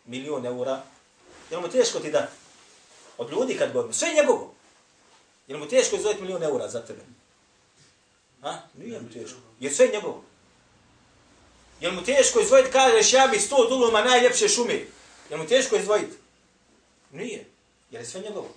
milion 0.06 0.46
eura, 0.46 0.82
je 1.52 1.58
mu 1.58 1.68
teško 1.68 2.00
ti 2.00 2.12
dati? 2.12 2.34
Od 3.18 3.32
ljudi 3.32 3.58
kad 3.58 3.72
govorimo, 3.72 3.94
sve 3.94 4.08
je 4.08 4.16
njegovo. 4.16 4.54
Je 5.48 5.58
mu 5.58 5.68
teško 5.68 5.96
izvojiti 5.96 6.22
milion 6.22 6.44
eura 6.44 6.68
za 6.68 6.86
tebe? 6.86 7.02
Ha? 8.42 8.58
Nije 8.74 9.02
mu 9.02 9.10
teško. 9.10 9.38
Je 9.60 9.72
sve 9.72 9.88
njegovo. 9.88 10.24
Je 11.80 11.92
mu 11.92 12.04
teško 12.04 12.40
izvojiti, 12.40 12.72
kažeš 12.72 13.14
ja 13.14 13.28
bi 13.28 13.40
sto 13.40 13.68
duluma 13.70 14.02
najljepše 14.02 14.48
šume? 14.48 14.80
Je 15.30 15.38
mu 15.38 15.48
teško 15.48 15.76
izvojiti? 15.76 16.18
Nije. 17.12 17.46
Jer 17.92 18.02
je 18.02 18.08
sve 18.08 18.22
njegovo. 18.22 18.50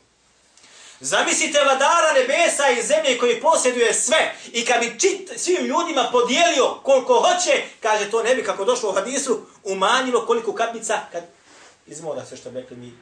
Zamislite 1.00 1.60
vladara 1.64 2.12
nebesa 2.12 2.68
i 2.68 2.82
zemlje 2.82 3.18
koji 3.18 3.40
posjeduje 3.40 3.94
sve 3.94 4.34
i 4.52 4.64
kad 4.64 4.80
bi 4.80 5.00
čit, 5.00 5.30
svim 5.36 5.66
ljudima 5.66 6.08
podijelio 6.12 6.74
koliko 6.82 7.14
hoće, 7.14 7.62
kaže 7.80 8.10
to 8.10 8.22
ne 8.22 8.34
bi 8.34 8.44
kako 8.44 8.64
došlo 8.64 8.90
u 8.90 8.92
hadisu, 8.92 9.40
umanjilo 9.64 10.26
koliko 10.26 10.54
kapnica 10.54 11.00
kad 11.12 11.24
izmora 11.86 12.26
se 12.26 12.36
što 12.36 12.50
bi 12.50 12.60
rekli 12.60 12.76
mi. 12.76 12.92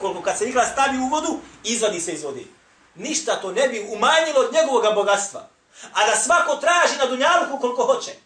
Koliko 0.00 0.22
kad 0.22 0.38
se 0.38 0.48
igla 0.48 0.66
stavi 0.66 0.98
u 0.98 1.08
vodu, 1.08 1.38
izvadi 1.64 2.00
se 2.00 2.12
iz 2.12 2.22
vode. 2.22 2.44
Ništa 2.94 3.40
to 3.40 3.52
ne 3.52 3.68
bi 3.68 3.86
umanjilo 3.90 4.40
od 4.40 4.52
njegovog 4.52 4.94
bogatstva. 4.94 5.48
A 5.92 6.06
da 6.06 6.16
svako 6.16 6.56
traži 6.56 6.98
na 6.98 7.06
dunjaluku 7.06 7.58
koliko 7.60 7.82
hoće. 7.82 8.23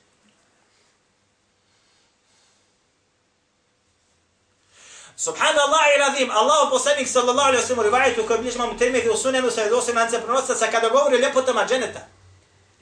Subhanallah 5.19 5.85
i 5.97 5.99
radim, 5.99 6.31
Allah 6.31 6.71
poslanik 6.71 7.09
sallallahu 7.09 7.49
alaihi 7.49 7.63
wa 7.63 7.67
sallam 7.67 7.85
rivajetu 7.85 8.27
koji 8.27 8.39
bliž 8.39 8.57
mamu 8.57 8.79
termiti 8.79 9.11
u 9.11 9.17
sunenu 9.17 9.51
sa 9.51 9.61
jedosim 9.63 9.97
lance 9.97 10.21
prenosaca 10.21 10.71
kada 10.71 10.89
govori 10.89 11.17
o 11.17 11.19
ljepotama 11.19 11.67
dženeta. 11.67 12.07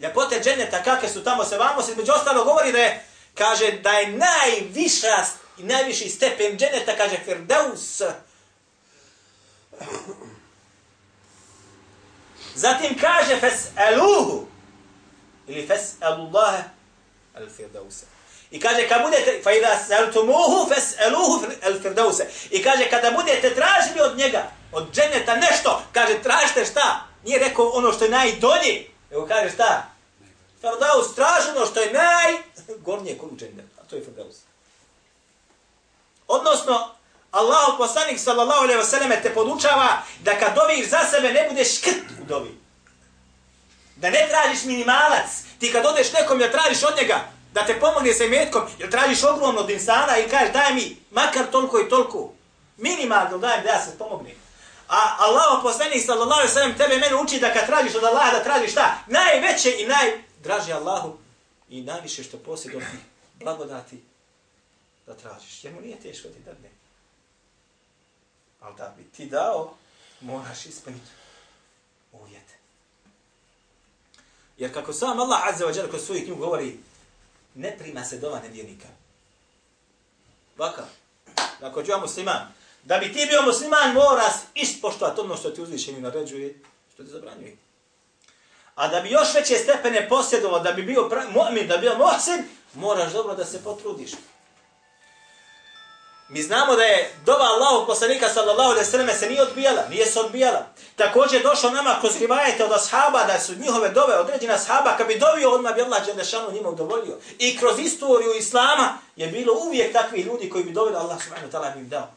Ljepote 0.01 0.41
dženeta, 0.41 0.83
kakve 0.83 1.09
su 1.09 1.25
tamo 1.25 1.45
se 1.45 1.59
vamo, 1.59 1.83
se 1.83 1.93
između 1.93 2.13
ostalo 2.13 2.45
govori 2.45 2.73
da 2.73 2.79
je, 2.79 3.05
kaže, 3.35 3.73
da 3.73 3.93
je 3.93 4.09
najviša 4.09 5.25
i 5.59 5.63
najviši 5.63 6.09
stepen 6.09 6.59
dženeta, 6.59 6.97
kaže, 6.97 7.17
Firdaus. 7.25 8.03
Zatim 12.55 12.99
kaže, 13.01 13.41
fes 13.41 13.67
eluhu, 13.77 14.47
ili 15.47 15.67
fes 15.67 15.93
al-Firdausa. 17.35 18.16
I 18.51 18.61
kaže 18.61 18.89
kad 18.89 19.03
budete 19.03 19.41
fa 19.45 19.53
idha 19.53 19.79
saltumuhu 19.89 20.71
fas'aluhu 20.71 21.47
al-firdaus. 21.63 22.23
I 22.51 22.63
kaže 22.63 22.91
kada 22.91 23.11
budete 23.11 23.55
tražili 23.55 24.01
od 24.01 24.17
njega 24.17 24.51
od 24.73 24.95
dženeta 24.95 25.37
nešto, 25.37 25.83
kaže 25.93 26.23
tražite 26.23 26.65
šta? 26.65 27.07
Nije 27.25 27.39
rekao 27.39 27.69
ono 27.69 27.93
što 27.93 28.05
je 28.05 28.11
najdolje, 28.11 28.87
nego 29.11 29.27
kaže 29.27 29.51
šta? 29.51 29.91
Firdaus 30.61 31.15
traženo 31.15 31.67
što 31.67 31.81
je 31.81 31.93
naj 31.93 32.33
gornje 32.79 33.19
kod 33.19 33.31
dženeta, 33.39 33.81
a 33.81 33.85
to 33.91 33.97
je 33.97 34.05
firdaus. 34.05 34.37
Odnosno 36.29 36.95
Allahu 37.31 37.79
poslanik 37.79 38.21
sallallahu 38.21 38.63
alejhi 38.63 38.79
ve 38.79 38.85
selleme 38.85 39.23
te 39.23 39.35
podučava 39.35 40.03
da 40.21 40.39
kad 40.39 40.55
doviš 40.55 40.89
za 40.89 40.99
sebe 41.11 41.33
ne 41.33 41.47
budeš 41.49 41.79
škrt 41.79 42.05
u 42.23 42.25
dovi. 42.25 42.61
Da 43.97 44.11
ne 44.11 44.29
tražiš 44.31 44.65
minimalac. 44.65 45.31
Ti 45.61 45.73
kad 45.73 45.87
odeš 45.87 46.13
nekom 46.13 46.41
ja 46.41 46.53
tražiš 46.53 46.83
od 46.83 46.97
njega, 46.97 47.21
da 47.57 47.67
te 47.67 47.81
pomogne 47.81 48.13
sa 48.13 48.25
imetkom, 48.25 48.63
jer 48.79 48.91
tražiš 48.91 49.25
ogromno 49.25 49.61
od 49.61 49.71
insana 49.71 50.19
i 50.19 50.29
kažeš 50.29 50.53
daj 50.53 50.75
mi 50.75 50.97
makar 51.11 51.51
toliko 51.51 51.81
i 51.81 51.89
toliko. 51.89 52.33
Minimalno 52.77 53.39
daj 53.39 53.63
da 53.63 53.69
ja 53.69 53.85
se 53.85 53.99
pomogne. 53.99 54.35
A 54.89 55.17
Allah 55.19 55.63
poslanik 55.63 56.05
sallallahu 56.07 56.41
alejhi 56.41 56.55
ve 56.55 56.61
sellem 56.61 56.79
tebe 56.79 56.99
mene 56.99 57.17
uči 57.17 57.41
da 57.41 57.53
kad 57.53 57.67
tražiš 57.67 57.95
od 57.95 58.05
Allaha 58.05 58.31
da 58.31 58.45
tražiš 58.45 58.73
šta? 58.73 58.99
Najveće 59.07 59.71
i 59.79 59.87
najdraže 59.87 60.73
Allahu 60.73 61.19
i 61.69 61.83
najviše 61.83 62.23
što 62.23 62.39
posjeduje 62.39 62.87
blagodati 63.35 64.03
da 65.07 65.15
tražiš. 65.15 65.65
Jer 65.65 65.75
mu 65.75 65.81
nije 65.81 66.01
teško 66.01 66.29
ti 66.29 66.41
dadne. 66.45 66.71
Ali 68.61 68.77
da 68.77 68.95
bi 68.97 69.05
ti 69.05 69.27
dao, 69.27 69.75
moraš 70.21 70.67
ispuniti 70.67 71.11
uvjete. 72.13 72.55
Jer 74.59 74.75
kako 74.75 74.93
sam 74.93 75.21
Allah 75.21 75.41
Azza 75.47 75.67
wa 75.67 75.77
Jalla 75.77 75.91
kroz 75.91 76.07
svoju 76.07 76.25
knjigu 76.25 76.37
govori, 76.37 76.79
ne 77.57 77.77
prima 77.79 78.05
se 78.05 78.19
dova 78.19 78.41
nevjernika. 78.41 78.89
Vaka, 80.57 80.85
ako 81.61 81.83
ću 81.83 81.91
ja 81.91 81.99
musliman, 81.99 82.53
da 82.85 82.99
bi 82.99 83.13
ti 83.13 83.27
bio 83.31 83.43
musliman, 83.43 83.93
moraš 83.93 84.33
ispoštovati 84.55 85.21
ono 85.21 85.37
što 85.37 85.51
ti 85.51 85.63
uzvišeni 85.63 86.01
naređuje, 86.01 86.61
što 86.95 87.03
ti 87.03 87.11
zabranjuje. 87.11 87.57
A 88.75 88.89
da 88.89 89.01
bi 89.01 89.11
još 89.11 89.35
veće 89.35 89.55
stepene 89.55 90.09
posjedovao, 90.09 90.61
da 90.61 90.73
bi 90.73 90.83
bio 90.83 91.09
mu'min, 91.35 91.67
da 91.67 91.77
bi 91.77 91.81
bio 91.81 91.99
muhsin, 91.99 92.45
moraš 92.75 93.13
dobro 93.13 93.35
da 93.35 93.45
se 93.45 93.65
potrudiš. 93.65 94.11
Mi 96.29 96.43
znamo 96.43 96.77
da 96.77 96.83
je 96.83 97.15
dova 97.25 97.45
Allahog 97.45 97.87
poslanika 97.87 98.29
sallallahu 98.29 98.71
alaihi 98.71 98.91
sallam 98.91 99.09
se 99.19 99.29
nije 99.29 99.43
odbijala, 99.43 99.89
nije 99.89 100.07
se 100.07 100.21
odbijala. 100.21 100.67
Također 100.97 101.43
došlo 101.43 101.71
nama 101.71 101.97
kroz 102.01 102.17
rivajete 102.21 102.65
od 102.65 102.73
ashaba 102.73 103.25
da 103.25 103.41
su 103.41 103.55
njihove 103.55 103.89
dove 103.89 104.19
određena 104.19 104.55
ashaba 104.55 104.97
kad 104.97 105.07
bi 105.07 105.19
dovio 105.19 105.51
odmah 105.51 105.75
bi 105.75 105.83
Allah 105.83 106.05
dželle 106.07 106.53
njima 106.53 106.69
udovoljio. 106.69 107.19
I 107.39 107.59
kroz 107.59 107.79
istoriju 107.79 108.35
islama 108.35 108.99
je 109.17 109.29
bilo 109.29 109.55
uvijek 109.67 109.93
takvi 109.93 110.21
ljudi 110.21 110.51
koji 110.51 110.65
bi 110.65 110.73
doveli 110.73 110.97
Allah 110.97 111.23
subhanahu 111.23 111.51
taala 111.51 111.71
bi 111.71 111.81
im 111.81 111.89
dao. 111.89 112.09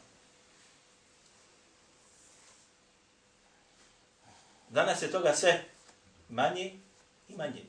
Danas 4.70 5.02
je 5.02 5.12
toga 5.12 5.36
sve 5.36 5.66
manje 6.30 6.74
i 7.30 7.36
manje. 7.36 7.64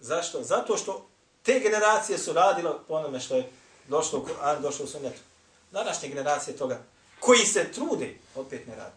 Zašto? 0.00 0.42
Zato 0.42 0.76
što 0.76 1.06
te 1.42 1.60
generacije 1.60 2.18
su 2.18 2.32
radile 2.32 2.70
po 2.88 2.94
onome 2.94 3.20
što 3.20 3.36
je 3.36 3.52
došlo 3.88 4.18
u 4.18 4.24
Kur'an, 4.24 4.62
došlo 4.62 4.84
u 4.84 4.88
sunnetu. 4.88 5.20
Današnje 5.70 6.08
generacije 6.08 6.56
toga, 6.56 6.82
koji 7.20 7.44
se 7.46 7.72
trude, 7.72 8.14
opet 8.34 8.66
ne 8.66 8.76
radi. 8.76 8.96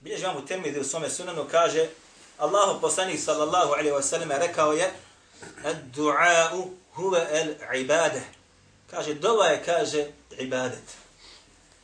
Bilježi 0.00 0.24
vam 0.24 0.36
u 0.36 0.46
temidi 0.46 0.80
u 0.80 0.84
svome 0.84 1.10
sunanu, 1.10 1.46
kaže, 1.50 1.88
Allahu 2.38 2.80
poslanik 2.80 3.20
sallallahu 3.20 3.72
alaihi 3.72 3.90
wa 3.90 4.02
sallam 4.02 4.30
rekao 4.30 4.72
je, 4.72 4.90
Ad-du'a'u 5.64 6.68
huve 6.94 7.28
el-ibade. 7.32 8.22
Kaže, 8.90 9.14
dova 9.14 9.46
je, 9.46 9.62
kaže, 9.64 10.06
ibadet. 10.38 10.96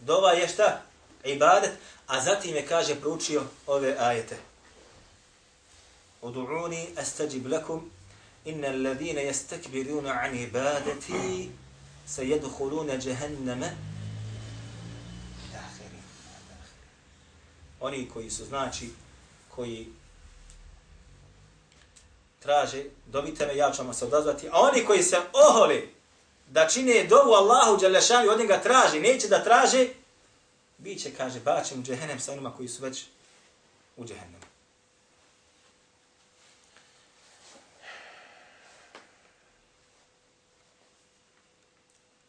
Dova 0.00 0.32
je 0.32 0.48
šta? 0.48 0.82
Ibadet. 1.24 1.72
A 2.06 2.20
zatim 2.20 2.56
je, 2.56 2.66
kaže, 2.66 3.00
proučio 3.00 3.42
ove 3.66 3.96
ajete. 3.98 4.36
Udu'uni 6.22 6.86
astajib 6.96 7.46
lakum, 7.46 7.90
inna 8.44 8.68
alladhina 8.68 9.20
yastakbiruna 9.20 10.10
an 10.24 10.38
ibadati 10.38 11.50
se 12.06 12.28
jedhulune 12.28 12.98
džehenneme 12.98 13.76
oni 17.80 18.08
koji 18.14 18.30
su 18.30 18.44
znači 18.44 18.90
koji 19.48 19.88
traže 22.40 22.84
dobite 23.06 23.46
me 23.46 23.56
ja 23.56 23.72
ću 23.72 23.82
se 23.92 24.04
odazvati 24.04 24.48
a 24.48 24.60
oni 24.60 24.84
koji 24.84 25.02
se 25.02 25.16
oholi 25.32 25.94
da 26.48 26.68
čine 26.68 27.04
dovu 27.04 27.32
Allahu 27.32 27.76
Đalešanu 27.76 28.30
od 28.30 28.38
njega 28.38 28.60
traži 28.62 29.00
neće 29.00 29.28
da 29.28 29.44
traže 29.44 29.88
bit 30.78 31.02
će 31.02 31.14
kaže 31.14 31.40
bačem 31.40 31.80
u 31.80 31.82
džehennem 31.82 32.20
sa 32.20 32.32
onima 32.32 32.52
koji 32.56 32.68
su 32.68 32.82
već 32.82 33.04
u 33.96 34.04
džehennemu 34.04 34.46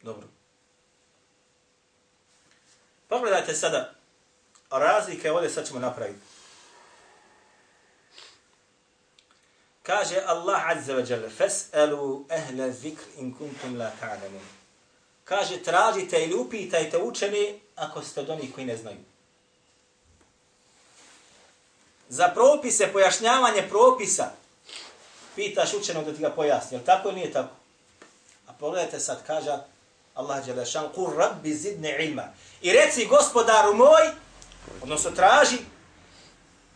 Dobro. 0.07 0.27
Pogledajte 3.07 3.53
sada 3.53 3.93
razlike, 4.69 5.31
ovdje 5.31 5.49
sad 5.49 5.67
ćemo 5.67 5.79
napraviti. 5.79 6.19
Kaže 9.83 10.21
Allah 10.25 10.61
Azza 10.67 10.93
wa 10.93 11.11
Jalla, 11.11 11.29
Fas'alu 11.39 12.23
ahla 12.29 12.71
zikr 12.71 13.03
in 13.17 13.33
kuntum 13.37 13.77
la 13.77 13.91
ta'lamun. 13.99 14.43
Kaže, 15.23 15.63
tražite 15.63 16.23
ili 16.23 16.33
upitajte 16.33 16.97
učeni 16.97 17.59
ako 17.75 18.01
ste 18.01 18.19
od 18.19 18.29
onih 18.29 18.53
koji 18.55 18.67
ne 18.67 18.77
znaju. 18.77 18.97
Za 22.09 22.27
propise, 22.27 22.93
pojašnjavanje 22.93 23.67
propisa, 23.69 24.31
pitaš 25.35 25.73
učenog 25.73 26.05
da 26.05 26.13
ti 26.13 26.21
ga 26.21 26.29
pojasni. 26.29 26.77
Je 26.77 26.85
tako 26.85 27.09
ili 27.09 27.17
nije 27.17 27.31
tako? 27.31 27.55
A 28.47 28.53
pogledajte 28.53 28.99
sad, 28.99 29.27
kaže 29.27 29.57
Allah 30.17 30.47
je 30.47 30.53
lešan, 30.53 30.89
kur 30.95 31.13
rabbi 31.17 31.53
zidne 31.53 32.05
ilma. 32.05 32.23
I 32.61 32.73
reci 32.73 33.05
gospodaru 33.05 33.73
moj, 33.73 34.09
odnosno 34.81 35.11
traži, 35.11 35.57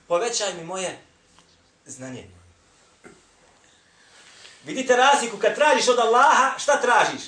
povećaj 0.08 0.54
mi 0.54 0.64
moje 0.64 1.00
znanje. 1.86 2.28
Vidite 4.64 4.96
razliku, 4.96 5.38
kad 5.38 5.56
tražiš 5.56 5.88
od 5.88 6.00
Allaha, 6.00 6.60
šta 6.60 6.82
tražiš? 6.82 7.22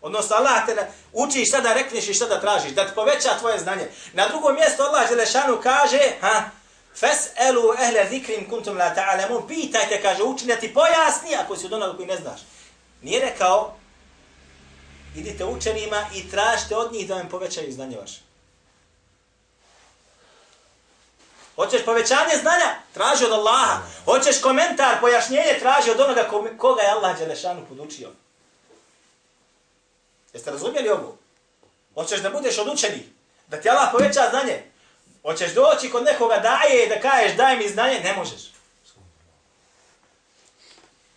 Odnosno 0.00 0.36
Allah 0.36 0.66
te 0.66 0.86
uči 1.12 1.44
šta 1.44 1.60
da 1.60 1.72
rekneš 1.72 2.08
i 2.08 2.14
šta 2.14 2.26
da 2.26 2.40
tražiš, 2.40 2.72
da 2.72 2.86
ti 2.86 2.94
poveća 2.94 3.38
tvoje 3.38 3.58
znanje. 3.58 3.88
Na 4.12 4.28
drugom 4.28 4.54
mjestu 4.54 4.82
Allah 4.82 5.08
Želešanu 5.08 5.60
kaže, 5.62 6.00
ha, 6.20 6.42
Fes'elu 7.00 7.74
ehle 7.78 8.06
zikrim 8.10 8.50
kuntum 8.50 8.76
la 8.76 8.94
ta'alamun, 8.94 9.48
pitajte, 9.48 10.02
kaže, 10.02 10.22
učin 10.22 10.56
ti 10.60 10.74
pojasni, 10.74 11.36
ako 11.36 11.56
si 11.56 11.66
od 11.66 11.72
onoga 11.72 11.96
koji 11.96 12.08
ne 12.08 12.16
znaš. 12.16 12.40
Nije 13.02 13.20
rekao, 13.20 13.76
idite 15.16 15.44
učenima 15.44 16.06
i 16.14 16.30
tražite 16.30 16.76
od 16.76 16.92
njih 16.92 17.08
da 17.08 17.14
vam 17.14 17.28
povećaju 17.28 17.72
znanje 17.72 17.96
vaše. 17.96 18.20
Hoćeš 21.56 21.84
povećanje 21.84 22.36
znanja? 22.40 22.74
Traži 22.94 23.24
od 23.24 23.32
Allaha. 23.32 23.82
Hoćeš 24.04 24.40
komentar, 24.40 25.00
pojašnjenje? 25.00 25.58
Traži 25.60 25.90
od 25.90 26.00
onoga 26.00 26.28
koga 26.58 26.82
je 26.82 26.90
Allah 26.90 27.18
Đelešanu 27.18 27.66
podučio. 27.68 28.10
Jeste 30.32 30.50
razumjeli 30.50 30.88
ovo? 30.88 31.16
Hoćeš 31.94 32.20
da 32.20 32.30
budeš 32.30 32.58
od 32.58 32.68
učenih? 32.68 33.02
Da 33.46 33.60
ti 33.60 33.70
Allah 33.70 33.88
poveća 33.92 34.28
znanje? 34.30 34.62
Hoćeš 35.22 35.54
doći 35.54 35.90
kod 35.90 36.04
nekoga 36.04 36.36
daje 36.36 36.84
i 36.84 36.88
da 36.88 37.00
kažeš 37.00 37.36
daj 37.36 37.56
mi 37.56 37.68
znanje? 37.68 38.00
Ne 38.00 38.16
možeš. 38.16 38.52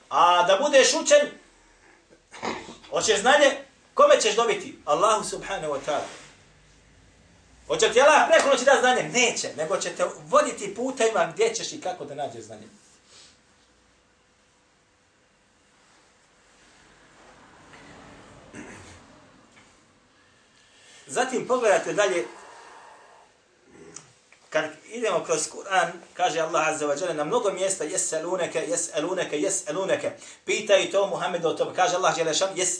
A 0.10 0.44
da 0.44 0.58
budeš 0.58 0.94
učen? 0.94 1.28
Hoćeš 2.90 3.20
znanje? 3.20 3.69
Kome 4.00 4.22
ćeš 4.22 4.36
dobiti? 4.36 4.78
Allahu 4.86 5.24
subhanahu 5.24 5.74
wa 5.74 5.80
ta'ala. 5.88 6.08
Hoće 7.68 7.94
ti 7.94 8.02
Allah 8.02 8.28
preko 8.32 8.50
noći 8.50 8.66
da 8.66 8.78
znanje? 8.80 9.04
Neće, 9.04 9.50
nego 9.58 9.78
će 9.78 9.90
te 9.90 10.06
voditi 10.28 10.76
putajima 10.76 11.32
gdje 11.34 11.54
ćeš 11.54 11.74
i 11.74 11.82
kako 11.82 12.06
da 12.06 12.16
nađeš 12.16 12.42
znanje. 12.42 12.68
Zatim 21.08 21.48
pogledajte 21.48 21.94
dalje, 21.94 22.26
kad 24.50 24.66
idemo 24.92 25.24
kroz 25.24 25.50
Kur'an, 25.50 25.92
kaže 26.14 26.40
Allah 26.40 26.68
Azza 26.68 26.88
wa 26.88 27.02
Jalla 27.02 27.14
na 27.14 27.24
mnogo 27.24 27.52
mjesta, 27.52 27.84
jes 27.84 28.14
eluneke, 28.14 28.60
jes 28.60 28.90
eluneke, 28.96 29.42
jes 29.42 29.68
eluneke. 29.68 30.12
To 30.92 31.08
Muhammed 31.08 31.46
o 31.46 31.54
tome, 31.54 31.76
kaže 31.76 31.96
Allah 31.96 32.18
Jalla 32.18 32.34
šan, 32.34 32.58
jes 32.58 32.80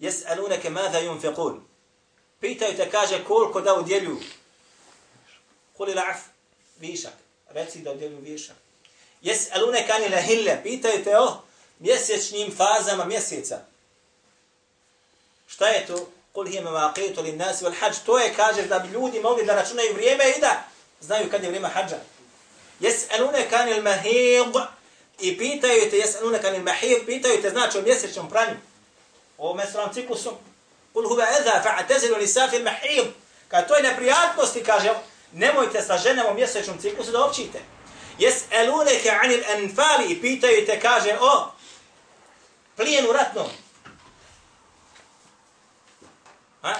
eluneke, 0.00 0.68
Jes'alunake 0.68 0.70
mada 0.70 1.00
yunfiqun. 1.00 1.60
Pitaju 2.40 2.76
te, 2.76 2.90
kaže, 2.90 3.24
koliko 3.24 3.60
da 3.60 3.74
udjelju. 3.74 4.18
Kuli 5.76 5.94
la'af, 5.94 6.18
višak. 6.80 7.12
Reci 7.50 7.78
da 7.78 7.92
udjelju 7.92 8.20
višak. 8.20 8.56
Jes'alunake 9.22 9.92
ani 9.92 10.08
lahille. 10.08 10.60
Pitaju 10.62 11.04
te 11.04 11.18
o 11.18 11.42
mjesečnim 11.78 12.56
fazama 12.56 13.04
mjeseca. 13.04 13.60
Šta 15.46 15.68
je 15.68 15.86
to? 15.86 16.08
Kul 16.32 16.46
hijem 16.46 16.64
maqitu 16.64 17.22
lin 17.22 17.36
nas 17.36 17.62
wal 17.62 17.74
hajj. 17.80 17.94
To 18.06 18.18
je, 18.18 18.34
kaže, 18.34 18.62
da 18.62 18.78
bi 18.78 18.88
ljudi 18.88 19.20
mogli 19.20 19.44
da 19.44 19.54
računaju 19.54 19.94
vrijeme 19.94 20.24
i 20.36 20.40
da 20.40 20.64
znaju 21.00 21.30
kad 21.30 21.42
je 21.42 21.48
vrijeme 21.48 21.68
hadža. 21.68 21.98
Jes'alunake 22.80 23.50
kan 23.50 23.68
al-mahid. 23.68 24.62
I 25.20 25.38
pitaju 25.38 25.90
te, 25.90 25.96
jes'alunake 25.96 26.42
kan 26.42 26.54
al-mahid. 26.54 27.06
Pitaju 27.06 27.42
te, 27.42 27.50
znači, 27.50 27.78
o 27.78 27.82
mjesečnom 27.82 28.28
pranju 28.30 28.56
o 29.38 29.54
menstrualnom 29.54 29.94
ciklusu, 29.94 30.36
kul 30.92 31.08
huve 31.08 31.24
edha 31.40 31.62
fa'atezilu 31.62 32.18
nisa 32.18 32.48
fil 32.48 32.64
mahid. 32.64 33.06
Kad 33.48 33.68
to 33.68 33.76
je 33.76 33.82
neprijatnosti, 33.82 34.64
kaže, 34.64 34.94
nemojte 35.32 35.82
sa 35.82 35.98
ženama 35.98 36.30
u 36.30 36.34
mjesečnom 36.34 36.78
ciklusu 36.78 37.12
da 37.12 37.24
općite. 37.24 37.58
Jes 38.18 38.44
eluneke 38.50 39.10
anil 39.10 39.42
enfali 39.48 40.12
i 40.12 40.20
pitaju 40.20 40.66
te, 40.66 40.80
kaže, 40.80 41.18
o 41.20 41.50
plijenu 42.76 43.12
ratnom. 43.12 43.46
Ha? 46.62 46.74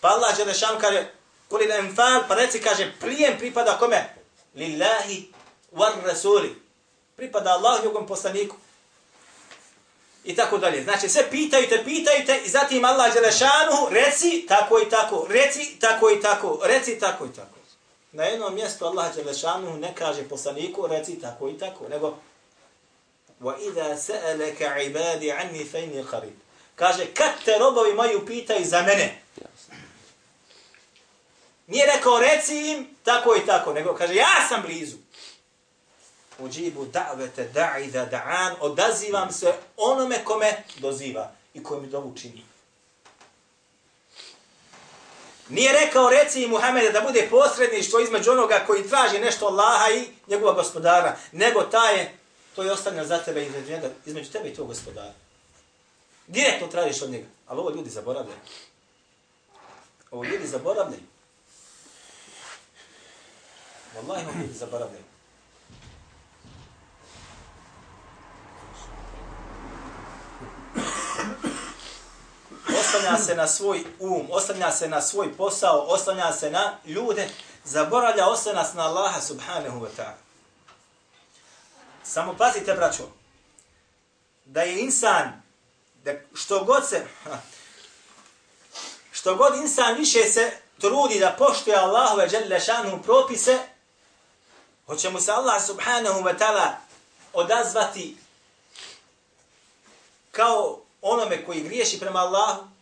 Pa 0.00 0.08
Allah 0.08 0.36
Đelešan 0.36 0.78
kaže, 0.80 1.06
kul 1.48 1.62
il 1.62 1.70
enfal, 1.70 2.28
pa 2.28 2.34
reci, 2.34 2.60
kaže, 2.60 2.92
plijen 3.00 3.38
pripada 3.38 3.78
kome? 3.78 4.14
Lillahi 4.54 5.32
war 5.72 5.92
rasuli. 6.04 6.62
Pripada 7.16 7.50
Allahu 7.50 7.88
i 7.88 8.06
poslaniku. 8.06 8.56
I 10.23 10.35
tako 10.35 10.57
dalje. 10.57 10.83
Znači, 10.83 11.09
sve 11.09 11.29
pitaju 11.29 11.67
te, 11.69 11.83
pitaju 11.83 12.25
te 12.25 12.41
i 12.45 12.49
zatim 12.49 12.85
Allah 12.85 13.13
Đelešanu 13.13 13.89
reci 13.89 14.45
tako 14.47 14.79
i 14.79 14.89
tako, 14.89 15.27
reci 15.29 15.79
tako 15.79 16.11
i 16.11 16.21
tako, 16.21 16.59
reci 16.63 16.99
tako 16.99 17.25
i 17.25 17.33
tako. 17.35 17.57
Na 18.11 18.23
jednom 18.23 18.55
mjestu 18.55 18.85
Allah 18.85 19.15
Đelešanu 19.15 19.77
ne 19.77 19.95
kaže 19.95 20.23
poslaniku 20.29 20.87
reci 20.87 21.21
tako 21.21 21.49
i 21.49 21.57
tako, 21.57 21.87
nego 21.89 22.17
وَإِذَا 23.43 23.95
سَأَلَكَ 23.95 24.61
عِبَادِ 24.61 25.23
عَنِّي 25.23 25.63
فَيْنِ 25.63 26.03
قَرِيبٍ 26.11 26.37
Kaže, 26.75 27.05
kad 27.13 27.31
te 27.45 27.57
robovi 27.57 27.93
moju 27.93 28.25
pitaju 28.25 28.65
za 28.65 28.81
mene? 28.81 29.21
Nije 31.67 31.85
rekao, 31.85 32.19
reci 32.19 32.71
im 32.71 32.95
tako 33.03 33.35
i 33.35 33.45
tako, 33.45 33.73
nego 33.73 33.95
kaže, 33.95 34.15
ja 34.15 34.47
sam 34.49 34.61
blizu. 34.61 34.97
Uđibu 36.38 36.86
da'vete 36.86 37.52
da'i 37.54 37.90
da 37.90 38.06
da'an, 38.06 38.54
odazivam 38.60 39.32
se 39.32 39.52
onome 39.76 40.24
kome 40.24 40.64
doziva 40.78 41.32
i 41.54 41.62
koji 41.62 41.80
mi 41.80 41.86
dovu 41.86 42.14
čini. 42.16 42.44
Nije 45.48 45.72
rekao, 45.72 46.10
reci 46.10 46.46
Muhammeda 46.46 46.90
da 46.90 47.00
bude 47.00 47.28
posredništvo 47.30 48.00
između 48.00 48.30
onoga 48.30 48.64
koji 48.66 48.88
traži 48.88 49.18
nešto 49.18 49.46
Allaha 49.46 49.90
i 49.90 50.08
njegova 50.26 50.52
gospodara, 50.52 51.16
nego 51.32 51.62
ta 51.62 51.88
je, 51.88 52.18
to 52.56 52.62
je 52.62 52.72
ostavljeno 52.72 53.06
za 53.06 53.18
tebe 53.18 53.46
između, 53.46 53.72
njega, 53.72 53.90
između 54.06 54.32
tebe 54.32 54.48
i 54.48 54.54
tvojeg 54.54 54.68
gospodara. 54.68 55.12
Direktno 56.26 56.66
tražiš 56.66 57.02
od 57.02 57.10
njega. 57.10 57.26
Ali 57.46 57.60
ovo 57.60 57.70
ljudi 57.70 57.90
zaboravljaju. 57.90 58.38
Ovo 60.10 60.24
ljudi 60.24 60.46
zaboravljaju. 60.46 61.02
Wallahi 63.96 64.28
ovo 64.28 64.40
ljudi 64.40 64.54
zaboravljaju. 64.54 65.07
Oslanja 72.88 73.18
se 73.18 73.34
na 73.34 73.46
svoj 73.46 73.84
um, 73.98 74.26
oslanja 74.30 74.72
se 74.72 74.88
na 74.88 75.02
svoj 75.02 75.36
posao, 75.36 75.80
oslanja 75.80 76.32
se 76.32 76.50
na 76.50 76.78
ljude, 76.84 77.28
zaboravlja 77.64 78.26
oslanja 78.26 78.64
se 78.64 78.76
na 78.76 78.86
Allaha 78.86 79.20
subhanahu 79.20 79.80
wa 79.80 79.88
ta'ala. 79.96 80.16
Samo 82.02 82.36
pazite, 82.36 82.74
braćo, 82.74 83.02
da 84.44 84.62
je 84.62 84.80
insan 84.80 85.42
da 86.04 86.12
što 86.34 86.64
god 86.64 86.88
se 86.88 87.06
što 89.12 89.34
god 89.34 89.56
insan 89.56 89.94
više 89.94 90.24
se 90.24 90.52
trudi 90.80 91.20
da 91.20 91.36
poštuje 91.38 91.76
Allahove 91.76 92.28
dželle 92.28 92.60
šanu 92.60 93.02
propise 93.02 93.58
hoće 94.86 95.10
mu 95.10 95.20
se 95.20 95.32
Allah 95.32 95.66
subhanahu 95.66 96.20
wa 96.20 96.38
ta'ala 96.38 96.70
odazvati 97.32 98.16
kao 100.30 100.80
onome 101.02 101.44
koji 101.46 101.60
griješi 101.60 102.00
prema 102.00 102.18
Allahu 102.18 102.77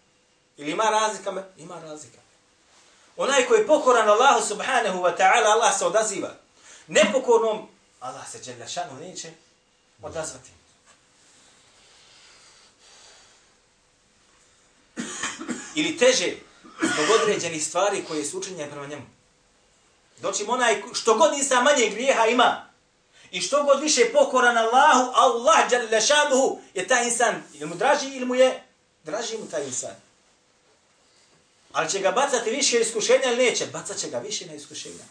ili 0.57 0.71
ima 0.71 0.85
razlika? 0.85 1.45
Ima 1.57 1.81
razlika. 1.81 2.19
Onaj 3.17 3.47
koji 3.47 3.61
je 3.61 3.67
pokoran 3.67 4.09
Allahu 4.09 4.47
subhanahu 4.47 4.99
wa 4.99 5.17
ta'ala, 5.17 5.53
Allah 5.53 5.79
se 5.79 5.87
odaziva. 5.87 6.35
Nepokornom, 6.87 7.69
Allah 8.01 8.31
se 8.31 8.39
dželle 8.39 8.69
šanu 8.69 9.01
neće 9.01 9.31
odazvati. 10.03 10.57
ili 15.77 15.99
teže 15.99 16.33
zbog 16.83 17.07
određenih 17.23 17.67
stvari 17.67 18.05
koje 18.09 18.25
su 18.25 18.39
učinjene 18.39 18.71
prema 18.71 18.87
njemu. 18.87 19.07
Doći 20.21 20.45
onaj 20.49 20.83
što 20.93 21.15
god 21.15 21.39
insan 21.39 21.65
manje 21.65 21.89
grijeha 21.91 22.27
ima 22.27 22.67
i 23.31 23.41
što 23.41 23.63
god 23.63 23.83
više 23.83 24.13
pokoran 24.13 24.57
Allahu, 24.57 25.13
Allah 25.15 25.73
jalla 25.73 26.01
šanuhu 26.01 26.59
je 26.75 26.89
taj 26.89 27.05
insan, 27.05 27.43
ili 27.55 27.67
mu 27.67 27.75
draži 27.75 28.09
ili 28.09 28.25
mu 28.25 28.35
je, 28.35 28.63
draži 29.05 29.39
mu 29.39 29.51
taj 29.51 29.65
insan. 29.65 29.95
Ali 31.76 31.90
će 31.90 32.00
ga 32.00 32.12
bacati 32.12 32.50
više 32.50 32.80
iskušenja 32.80 33.26
ili 33.26 33.44
neće? 33.44 33.66
Bacat 33.66 33.98
će 33.98 34.10
ga 34.10 34.20
više 34.20 34.46
na 34.46 34.54
iskušenja. 34.54 35.04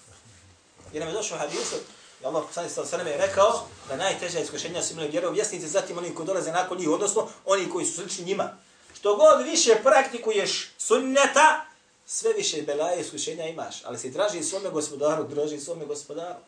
Jer 0.92 1.00
nam 1.00 1.08
je 1.08 1.14
došao 1.14 1.38
hadisu, 1.38 1.76
i 2.22 2.24
Allah 2.24 2.44
poslani 2.46 2.70
sallam 2.70 2.90
sallam 2.90 3.06
je 3.06 3.16
rekao 3.16 3.66
da 3.88 3.96
najteža 3.96 4.40
iskušenja 4.40 4.82
su 4.82 4.92
imali 4.92 5.08
vjerovjesnici, 5.08 5.68
zatim 5.68 5.98
oni 5.98 6.14
koji 6.14 6.26
dolaze 6.26 6.52
nakon 6.52 6.78
njih, 6.78 6.88
odnosno 6.88 7.28
oni 7.44 7.70
koji 7.70 7.86
su 7.86 7.94
slični 7.94 8.24
njima 8.24 8.56
što 9.00 9.16
god 9.16 9.44
više 9.44 9.74
praktikuješ 9.82 10.70
sunneta, 10.78 11.66
sve 12.06 12.32
više 12.32 12.62
belaje 12.62 13.00
iskušenja 13.00 13.46
imaš. 13.46 13.84
Ali 13.84 13.98
si 13.98 14.12
traži 14.12 14.42
svome 14.42 14.70
gospodaru, 14.70 15.24
draži 15.24 15.60
svome 15.60 15.86
gospodaru. 15.86 16.38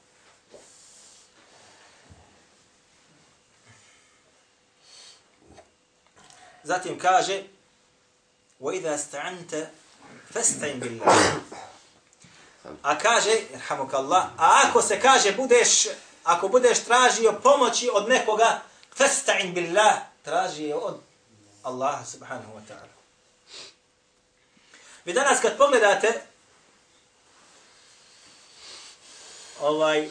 Zatim 6.65 6.99
kaže 6.99 7.43
وَإِذَا 8.61 8.95
اسْتَعَنْتَ 8.95 9.67
Festajn 10.34 10.80
bil 10.80 11.00
A 12.84 12.98
kaže, 12.98 13.32
irhamuk 13.54 13.94
Allah, 13.94 14.26
a 14.38 14.68
ako 14.68 14.82
se 14.82 15.00
kaže, 15.00 15.32
budeš, 15.32 15.88
ako 16.24 16.48
budeš 16.48 16.84
tražio 16.84 17.40
pomoći 17.44 17.90
od 17.94 18.10
nekoga, 18.10 18.62
festajn 18.96 19.54
bil 19.54 19.70
Allah, 19.70 19.96
tražio 20.24 20.78
od 20.78 21.00
Allaha 21.64 22.06
subhanahu 22.06 22.54
wa 22.54 22.62
ta'ala. 22.68 22.96
Vi 25.06 25.14
danas 25.14 25.40
kad 25.42 25.58
pogledate, 25.58 26.22
ovaj, 29.62 30.10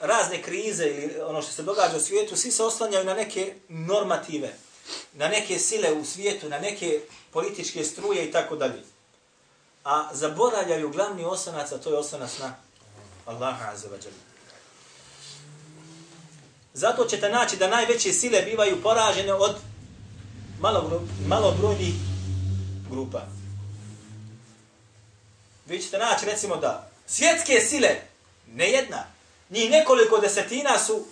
razne 0.00 0.42
krize 0.42 0.86
ili 0.86 1.20
ono 1.20 1.42
što 1.42 1.52
se 1.52 1.62
događa 1.62 1.96
u 1.96 2.00
svijetu, 2.00 2.36
svi 2.36 2.50
se 2.50 2.62
oslanjaju 2.62 3.04
na 3.04 3.14
neke 3.14 3.54
normative, 3.68 4.54
na 5.12 5.28
neke 5.28 5.58
sile 5.58 5.92
u 5.92 6.04
svijetu, 6.04 6.48
na 6.48 6.58
neke 6.58 7.00
političke 7.30 7.84
struje 7.84 8.28
i 8.28 8.32
tako 8.32 8.56
dalje. 8.56 8.82
A 9.84 10.08
zaboravljaju 10.12 10.90
glavni 10.90 11.24
osanac, 11.24 11.72
a 11.72 11.78
to 11.78 11.90
je 11.90 11.98
osanac 11.98 12.38
na 12.38 12.54
Allaha 13.26 13.70
azza. 13.70 13.88
Zato 16.74 17.04
ćete 17.04 17.28
naći 17.28 17.56
da 17.56 17.68
najveće 17.68 18.12
sile 18.12 18.42
bivaju 18.42 18.82
poražene 18.82 19.34
od 19.34 19.56
malo, 20.60 21.02
malobrojnih 21.26 21.94
grupa. 22.90 23.22
Vi 25.66 25.82
ćete 25.82 25.98
naći 25.98 26.26
recimo 26.26 26.56
da 26.56 26.90
svjetske 27.06 27.60
sile, 27.60 27.96
ne 28.46 28.70
jedna, 28.70 29.04
njih 29.50 29.70
nekoliko 29.70 30.18
desetina 30.18 30.78
su 30.78 31.04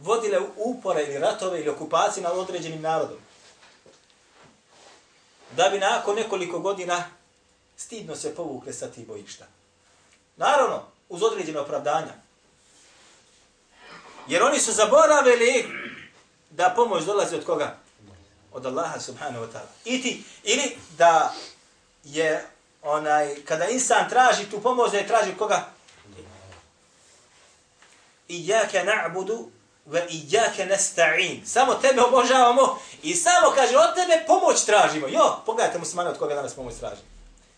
vodile 0.00 0.38
upore 0.56 1.02
ili 1.04 1.18
ratove 1.18 1.60
ili 1.60 1.68
okupacije 1.68 2.22
nad 2.22 2.38
određenim 2.38 2.82
narodom. 2.82 3.18
Da 5.56 5.68
bi 5.68 5.78
nakon 5.78 6.16
nekoliko 6.16 6.58
godina 6.58 7.04
stidno 7.76 8.16
se 8.16 8.34
povukle 8.34 8.72
sa 8.72 8.86
tih 8.86 9.06
bojišta. 9.06 9.46
Naravno, 10.36 10.82
uz 11.08 11.22
određene 11.22 11.60
opravdanja. 11.60 12.12
Jer 14.28 14.42
oni 14.42 14.60
su 14.60 14.72
zaboravili 14.72 15.68
da 16.50 16.72
pomoć 16.76 17.04
dolazi 17.04 17.36
od 17.36 17.44
koga? 17.44 17.76
Od 18.52 18.66
Allaha 18.66 19.00
subhanahu 19.00 19.44
wa 19.44 19.48
ta'ala. 19.52 19.72
Iti, 19.84 20.24
ili 20.42 20.76
da 20.98 21.34
je 22.04 22.46
onaj, 22.82 23.34
kada 23.44 23.64
insan 23.64 24.08
traži 24.08 24.50
tu 24.50 24.60
pomoć, 24.62 24.90
da 24.90 24.98
je 24.98 25.06
traži 25.06 25.34
koga? 25.38 25.68
Iyake 28.28 28.84
na'budu 28.84 29.48
ve 29.90 30.06
iyake 30.10 30.66
nasta'in. 30.66 31.46
Samo 31.46 31.74
tebe 31.74 32.02
obožavamo 32.02 32.78
i 33.02 33.14
samo 33.14 33.50
kaže 33.54 33.76
od 33.76 33.94
tebe 33.94 34.24
pomoć 34.26 34.64
tražimo. 34.64 35.08
Jo, 35.08 35.42
pogledajte 35.46 35.78
muslimane 35.78 36.10
od 36.10 36.18
koga 36.18 36.34
danas 36.34 36.54
pomoć 36.54 36.74
traži. 36.74 37.02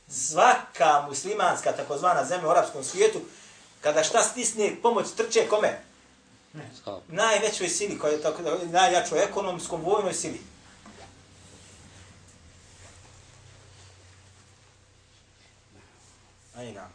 Svaka 0.09 1.05
muslimanska 1.09 1.73
takozvana 1.73 2.25
zemlja 2.25 2.49
u 2.49 2.51
arapskom 2.51 2.85
svijetu, 2.85 3.21
kada 3.81 4.05
šta 4.05 4.23
stisne 4.23 4.77
pomoć 4.83 5.07
trče 5.17 5.49
kome? 5.49 5.81
najvećoj 7.09 7.69
sili, 7.69 7.99
koja 7.99 8.13
je 8.13 8.23
tako, 8.23 8.43
najjačoj 8.65 9.23
ekonomskom 9.23 9.83
vojnoj 9.83 10.15
sili. 10.15 10.41
Ajna. 16.57 16.89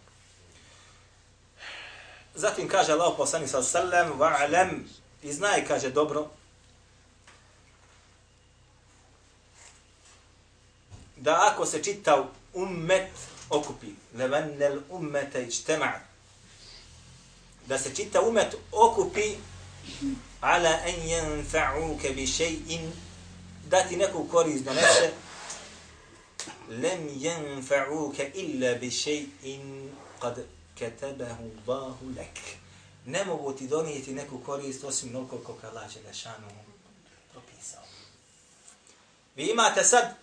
Zatim 2.36 2.70
kaže 2.70 2.92
Allah 2.92 3.14
poslani 3.18 3.48
sa 3.48 3.64
sallam, 3.64 4.20
wa'alam, 4.20 4.86
i 5.24 5.34
znaje, 5.34 5.66
kaže 5.68 5.90
dobro, 5.90 6.28
da 11.16 11.52
ako 11.52 11.66
se 11.66 11.84
čita 11.84 12.30
ummet 12.54 13.10
okupi, 13.50 13.88
levennel 14.16 14.80
ummete 14.90 15.44
ičtema, 15.44 15.94
da 17.66 17.78
se 17.80 17.96
čita 17.96 18.22
umet 18.22 18.56
okupi. 18.72 19.36
Ala 20.42 20.80
en 20.86 21.00
yanfa'uka 21.10 22.14
bi 22.16 22.28
še'in, 22.28 22.92
da 23.70 23.84
ti 23.88 23.96
neku 23.96 24.28
korist 24.28 24.64
donese. 24.64 25.12
Lem 26.70 27.08
yanfa'uka 27.10 28.24
illa 28.34 28.76
bi 28.76 28.92
še'in. 28.92 29.90
Qad 30.20 30.44
katabahu 30.80 31.50
Allahu 31.68 32.06
lak 32.18 32.67
ne 33.08 33.26
mogu 33.26 33.54
ti 33.54 33.68
donijeti 33.68 34.14
neku 34.14 34.40
korist 34.46 34.84
osim 34.84 35.10
onoliko 35.10 35.38
koliko 35.38 35.68
Allah 35.68 35.94
Đelešanu 35.94 36.48
propisao. 37.32 37.84
Vi 39.36 39.48
imate 39.48 39.84
sad, 39.84 40.16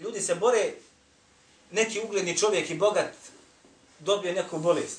ljudi 0.00 0.20
se 0.20 0.34
bore, 0.34 0.74
neki 1.70 2.00
ugledni 2.00 2.38
čovjek 2.38 2.70
i 2.70 2.74
bogat 2.74 3.12
dobije 3.98 4.34
neku 4.34 4.58
bolest. 4.58 4.98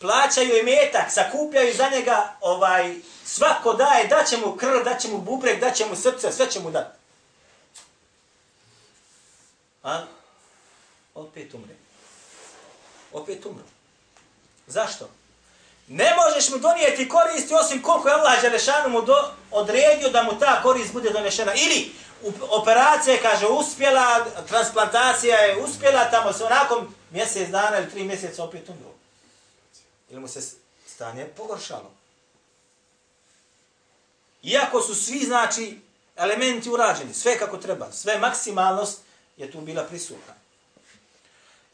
Plaćaju 0.00 0.58
i 0.58 0.62
metak, 0.62 1.10
sakupljaju 1.10 1.74
za 1.76 1.88
njega, 1.88 2.36
ovaj, 2.40 2.96
svako 3.24 3.72
daje, 3.72 4.08
daće 4.08 4.36
mu 4.36 4.56
krv, 4.56 4.84
daće 4.84 5.08
mu 5.08 5.18
bubrek, 5.18 5.60
daće 5.60 5.86
mu 5.86 5.96
srce, 5.96 6.32
sve 6.32 6.50
će 6.50 6.60
mu 6.60 6.70
dati. 6.70 6.98
A 9.82 10.06
opet 11.14 11.54
umre. 11.54 11.74
Opet 13.12 13.46
umre. 13.46 13.64
Zašto? 14.66 15.17
Ne 15.88 16.14
možeš 16.16 16.50
mu 16.50 16.58
donijeti 16.58 17.08
koristi 17.08 17.54
osim 17.54 17.82
koliko 17.82 18.08
je 18.08 18.14
Allah 18.14 18.42
Đelešanu 18.42 18.88
mu 18.88 19.02
do, 19.02 19.30
odredio 19.50 20.08
da 20.10 20.22
mu 20.22 20.38
ta 20.38 20.62
korist 20.62 20.92
bude 20.92 21.10
donešena. 21.10 21.54
Ili 21.54 21.92
operacija 22.50 23.14
je, 23.14 23.22
kaže, 23.22 23.46
uspjela, 23.46 24.24
transplantacija 24.48 25.36
je 25.36 25.56
uspjela, 25.56 26.10
tamo 26.10 26.32
se 26.32 26.44
nakon 26.44 26.94
mjesec 27.10 27.48
dana 27.48 27.78
ili 27.78 27.90
tri 27.90 28.04
mjeseca 28.04 28.44
opet 28.44 28.68
umro. 28.68 28.90
Ili 30.10 30.20
mu 30.20 30.28
se 30.28 30.40
stanje 30.86 31.24
pogoršalo. 31.24 31.90
Iako 34.42 34.82
su 34.82 34.94
svi, 34.94 35.18
znači, 35.18 35.80
elementi 36.16 36.70
urađeni, 36.70 37.14
sve 37.14 37.38
kako 37.38 37.56
treba, 37.56 37.92
sve 37.92 38.18
maksimalnost 38.18 38.98
je 39.36 39.50
tu 39.50 39.60
bila 39.60 39.84
prisutna. 39.84 40.34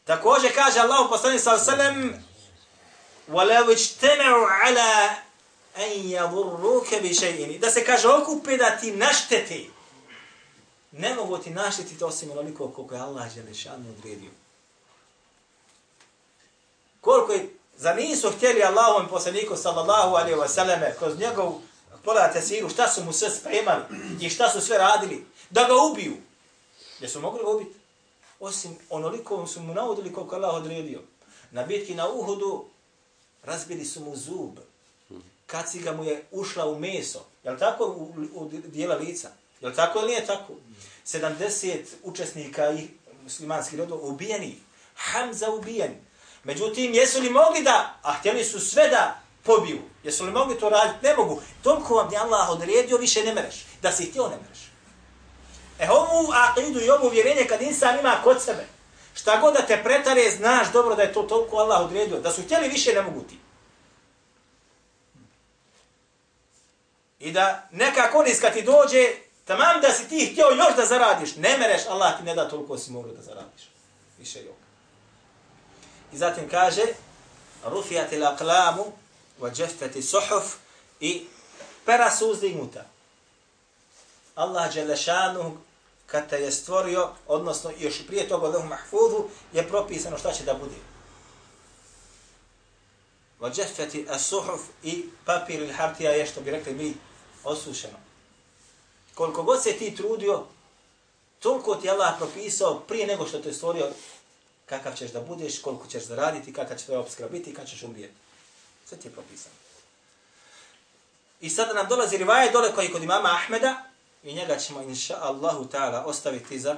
Također 0.03 0.55
kaže 0.55 0.79
Allah 0.79 1.07
poslanik 1.09 1.41
sallallahu 1.41 1.71
alejhi 1.71 1.81
ve 1.81 1.93
sellem 1.93 2.25
وَلَوْ 3.28 3.70
اجْتَمَعُوا 3.70 4.46
عَلَىٰ 4.46 5.10
أَنْ 5.76 5.90
يَضُرُّوكَ 6.10 6.94
بِشَيْءٍ 6.94 7.58
Da 7.60 7.70
se 7.70 7.84
kaže 7.84 8.08
okupe 8.08 8.56
da 8.56 8.76
ti 8.76 8.92
našteti. 8.92 9.70
Ne 10.92 11.14
mogu 11.14 11.38
ti 11.38 11.50
naštetiti 11.50 12.04
osim 12.04 12.30
onoliko 12.30 12.68
koliko 12.68 12.94
je 12.94 13.00
Allah 13.00 13.34
Želešanu 13.34 13.90
odredio. 13.98 14.30
Koliko 17.00 17.32
je, 17.32 17.48
za 17.76 17.94
nisu 17.94 18.30
htjeli 18.30 18.62
Allahom 18.62 19.08
poslaniku 19.08 19.56
sallallahu 19.56 20.14
alaihi 20.14 20.38
wa 20.38 20.48
sallame, 20.48 20.94
kroz 20.98 21.18
njegov, 21.18 21.52
pogledajte 22.04 22.42
siru, 22.42 22.68
šta 22.68 22.88
su 22.88 23.04
mu 23.04 23.12
sve 23.12 23.30
spremali 23.30 23.82
i 24.20 24.30
šta 24.30 24.50
su 24.50 24.60
sve 24.60 24.78
radili, 24.78 25.26
da 25.50 25.64
ga 25.64 25.74
ubiju. 25.74 26.16
Gdje 26.96 27.08
su 27.08 27.20
mogli 27.20 27.42
ga 27.44 27.50
ubiti? 27.50 27.78
Osim 28.40 28.78
onoliko 28.90 29.46
su 29.46 29.60
mu 29.60 29.74
navodili 29.74 30.12
koliko 30.12 30.36
Allah 30.36 30.54
odredio. 30.54 31.00
Na 31.50 31.62
bitki 31.62 31.94
na 31.94 32.08
Uhudu 32.08 32.64
razbili 33.45 33.85
su 33.85 34.01
mu 34.01 34.15
zub. 34.15 34.59
Kaciga 35.45 35.91
mu 35.91 36.03
je 36.03 36.23
ušla 36.31 36.65
u 36.65 36.79
meso. 36.79 37.25
Je 37.43 37.51
li 37.51 37.59
tako 37.59 37.85
u, 37.85 38.13
u 38.33 38.49
dijela 38.49 38.95
lica? 38.95 39.29
Je 39.61 39.67
li 39.67 39.75
tako 39.75 39.99
ili 39.99 40.07
nije 40.07 40.25
tako? 40.25 40.53
70 41.05 41.77
učesnika 42.03 42.71
i 42.71 42.87
muslimanskih 43.23 43.79
rodova 43.79 44.07
ubijeni. 44.07 44.59
Hamza 44.95 45.49
ubijen. 45.51 45.95
Međutim, 46.43 46.93
jesu 46.93 47.21
li 47.21 47.29
mogli 47.29 47.63
da, 47.63 47.99
a 48.01 48.13
htjeli 48.13 48.43
su 48.43 48.59
sve 48.59 48.87
da 48.87 49.19
pobiju, 49.43 49.81
jesu 50.03 50.25
li 50.25 50.31
mogli 50.31 50.59
to 50.59 50.69
raditi? 50.69 51.05
Ne 51.05 51.15
mogu. 51.15 51.41
Toliko 51.63 51.95
vam 51.95 52.11
je 52.11 52.17
Allah 52.17 52.49
odredio, 52.49 52.97
više 52.97 53.23
ne 53.23 53.33
mereš. 53.33 53.65
Da 53.81 53.91
si 53.91 54.05
htio, 54.05 54.23
ne 54.23 54.37
mereš. 54.37 54.59
E 55.79 55.89
ovu 55.89 56.27
aqidu 56.27 56.85
i 56.85 56.89
ovu 56.89 57.09
vjerenje 57.09 57.45
kad 57.49 57.61
insan 57.61 57.99
ima 57.99 58.21
kod 58.23 58.41
sebe, 58.41 58.67
šta 59.15 59.37
god 59.37 59.53
da 59.53 59.61
te 59.61 59.83
pretare, 59.83 60.31
znaš 60.31 60.71
dobro 60.71 60.95
da 60.95 61.01
je 61.01 61.13
to 61.13 61.23
toliko 61.23 61.57
Allah 61.57 61.81
odredio. 61.81 62.19
Da 62.19 62.31
su 62.31 62.41
htjeli 62.41 62.67
više, 62.67 62.93
ne 62.93 63.01
mogu 63.01 63.21
ti. 63.21 63.39
I 67.19 67.31
da 67.31 67.67
neka 67.71 68.11
korist 68.11 68.41
kad 68.41 68.53
ti 68.53 68.61
dođe, 68.61 69.07
tamam 69.45 69.81
da 69.81 69.91
si 69.91 70.09
ti 70.09 70.29
htio 70.31 70.45
još 70.45 70.75
da 70.75 70.85
zaradiš, 70.85 71.35
ne 71.35 71.57
mereš, 71.57 71.81
Allah 71.89 72.17
ti 72.17 72.23
ne 72.23 72.35
da 72.35 72.49
toliko 72.49 72.77
si 72.77 72.91
mogao 72.91 73.11
da 73.11 73.21
zaradiš. 73.21 73.69
Više 74.19 74.43
jok. 74.43 74.55
I 76.13 76.17
zatim 76.17 76.49
kaže, 76.49 76.83
rufijati 77.65 78.17
l'aklamu, 78.17 78.85
wa 79.39 79.55
džeftati 79.55 80.01
suhuf, 80.01 80.55
i 80.99 81.25
pera 81.85 82.11
su 82.11 82.29
uzdignuta. 82.29 82.85
Allah 84.35 84.73
Đelešanu 84.73 85.57
kad 86.05 86.29
te 86.29 86.37
je 86.37 86.51
stvorio, 86.51 87.09
odnosno 87.27 87.71
još 87.79 88.07
prije 88.07 88.27
toga 88.27 88.47
lehu 88.47 88.67
mahfudu, 88.67 89.29
je 89.53 89.67
propisano 89.67 90.17
šta 90.17 90.31
će 90.31 90.43
da 90.43 90.53
bude. 90.53 90.75
Vađefeti 93.39 94.05
as-suhuf 94.09 94.61
i 94.83 95.05
papir 95.25 95.59
ili 95.59 95.73
hartija 95.73 96.11
je 96.11 96.25
što 96.25 96.41
bi 96.41 96.51
rekli 96.51 96.73
mi 96.73 96.93
osušeno. 97.43 97.97
Koliko 99.15 99.43
god 99.43 99.63
se 99.63 99.71
ti 99.71 99.95
trudio, 99.95 100.43
toliko 101.39 101.75
ti 101.75 101.87
je 101.87 101.91
Allah 101.91 102.13
propisao 102.17 102.79
prije 102.79 103.07
nego 103.07 103.27
što 103.27 103.39
te 103.39 103.49
je 103.49 103.53
stvorio 103.53 103.91
kakav 104.65 104.95
ćeš 104.95 105.11
da 105.11 105.21
budeš, 105.21 105.59
koliko 105.61 105.87
ćeš 105.87 106.03
zaraditi, 106.03 106.53
kakav 106.53 106.77
će 106.77 106.85
tvoja 106.85 106.99
obskra 106.99 107.27
biti, 107.27 107.53
kada 107.53 107.67
ćeš 107.67 107.83
umrijeti. 107.83 108.15
Sve 108.85 108.97
ti 108.97 109.07
je 109.07 109.11
propisano. 109.11 109.55
I 111.41 111.49
sada 111.49 111.73
nam 111.73 111.87
dolazi 111.87 112.17
rivaje 112.17 112.51
dole 112.51 112.73
koji 112.75 112.91
kod 112.91 113.03
imama 113.03 113.29
Ahmeda, 113.29 113.83
i 114.25 114.33
njega 114.33 114.57
ćemo 114.57 114.81
inša 114.81 115.17
Allahu 115.21 115.65
ta'ala 115.71 116.03
ostaviti 116.05 116.59
za 116.59 116.77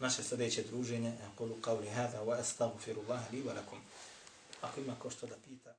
naše 0.00 0.22
sljedeće 0.22 0.62
druženje. 0.62 1.12
Kulu 1.36 1.54
qavli 1.62 1.90
hada 1.90 2.22
wa 2.22 2.40
astaghfirullaha 2.40 3.24
li 3.32 3.42
wa 3.42 3.54
lakum. 3.54 3.78
Ako 4.60 4.80
ima 4.80 4.94
ko 4.98 5.10
što 5.10 5.26
da 5.26 5.34
pita. 5.44 5.74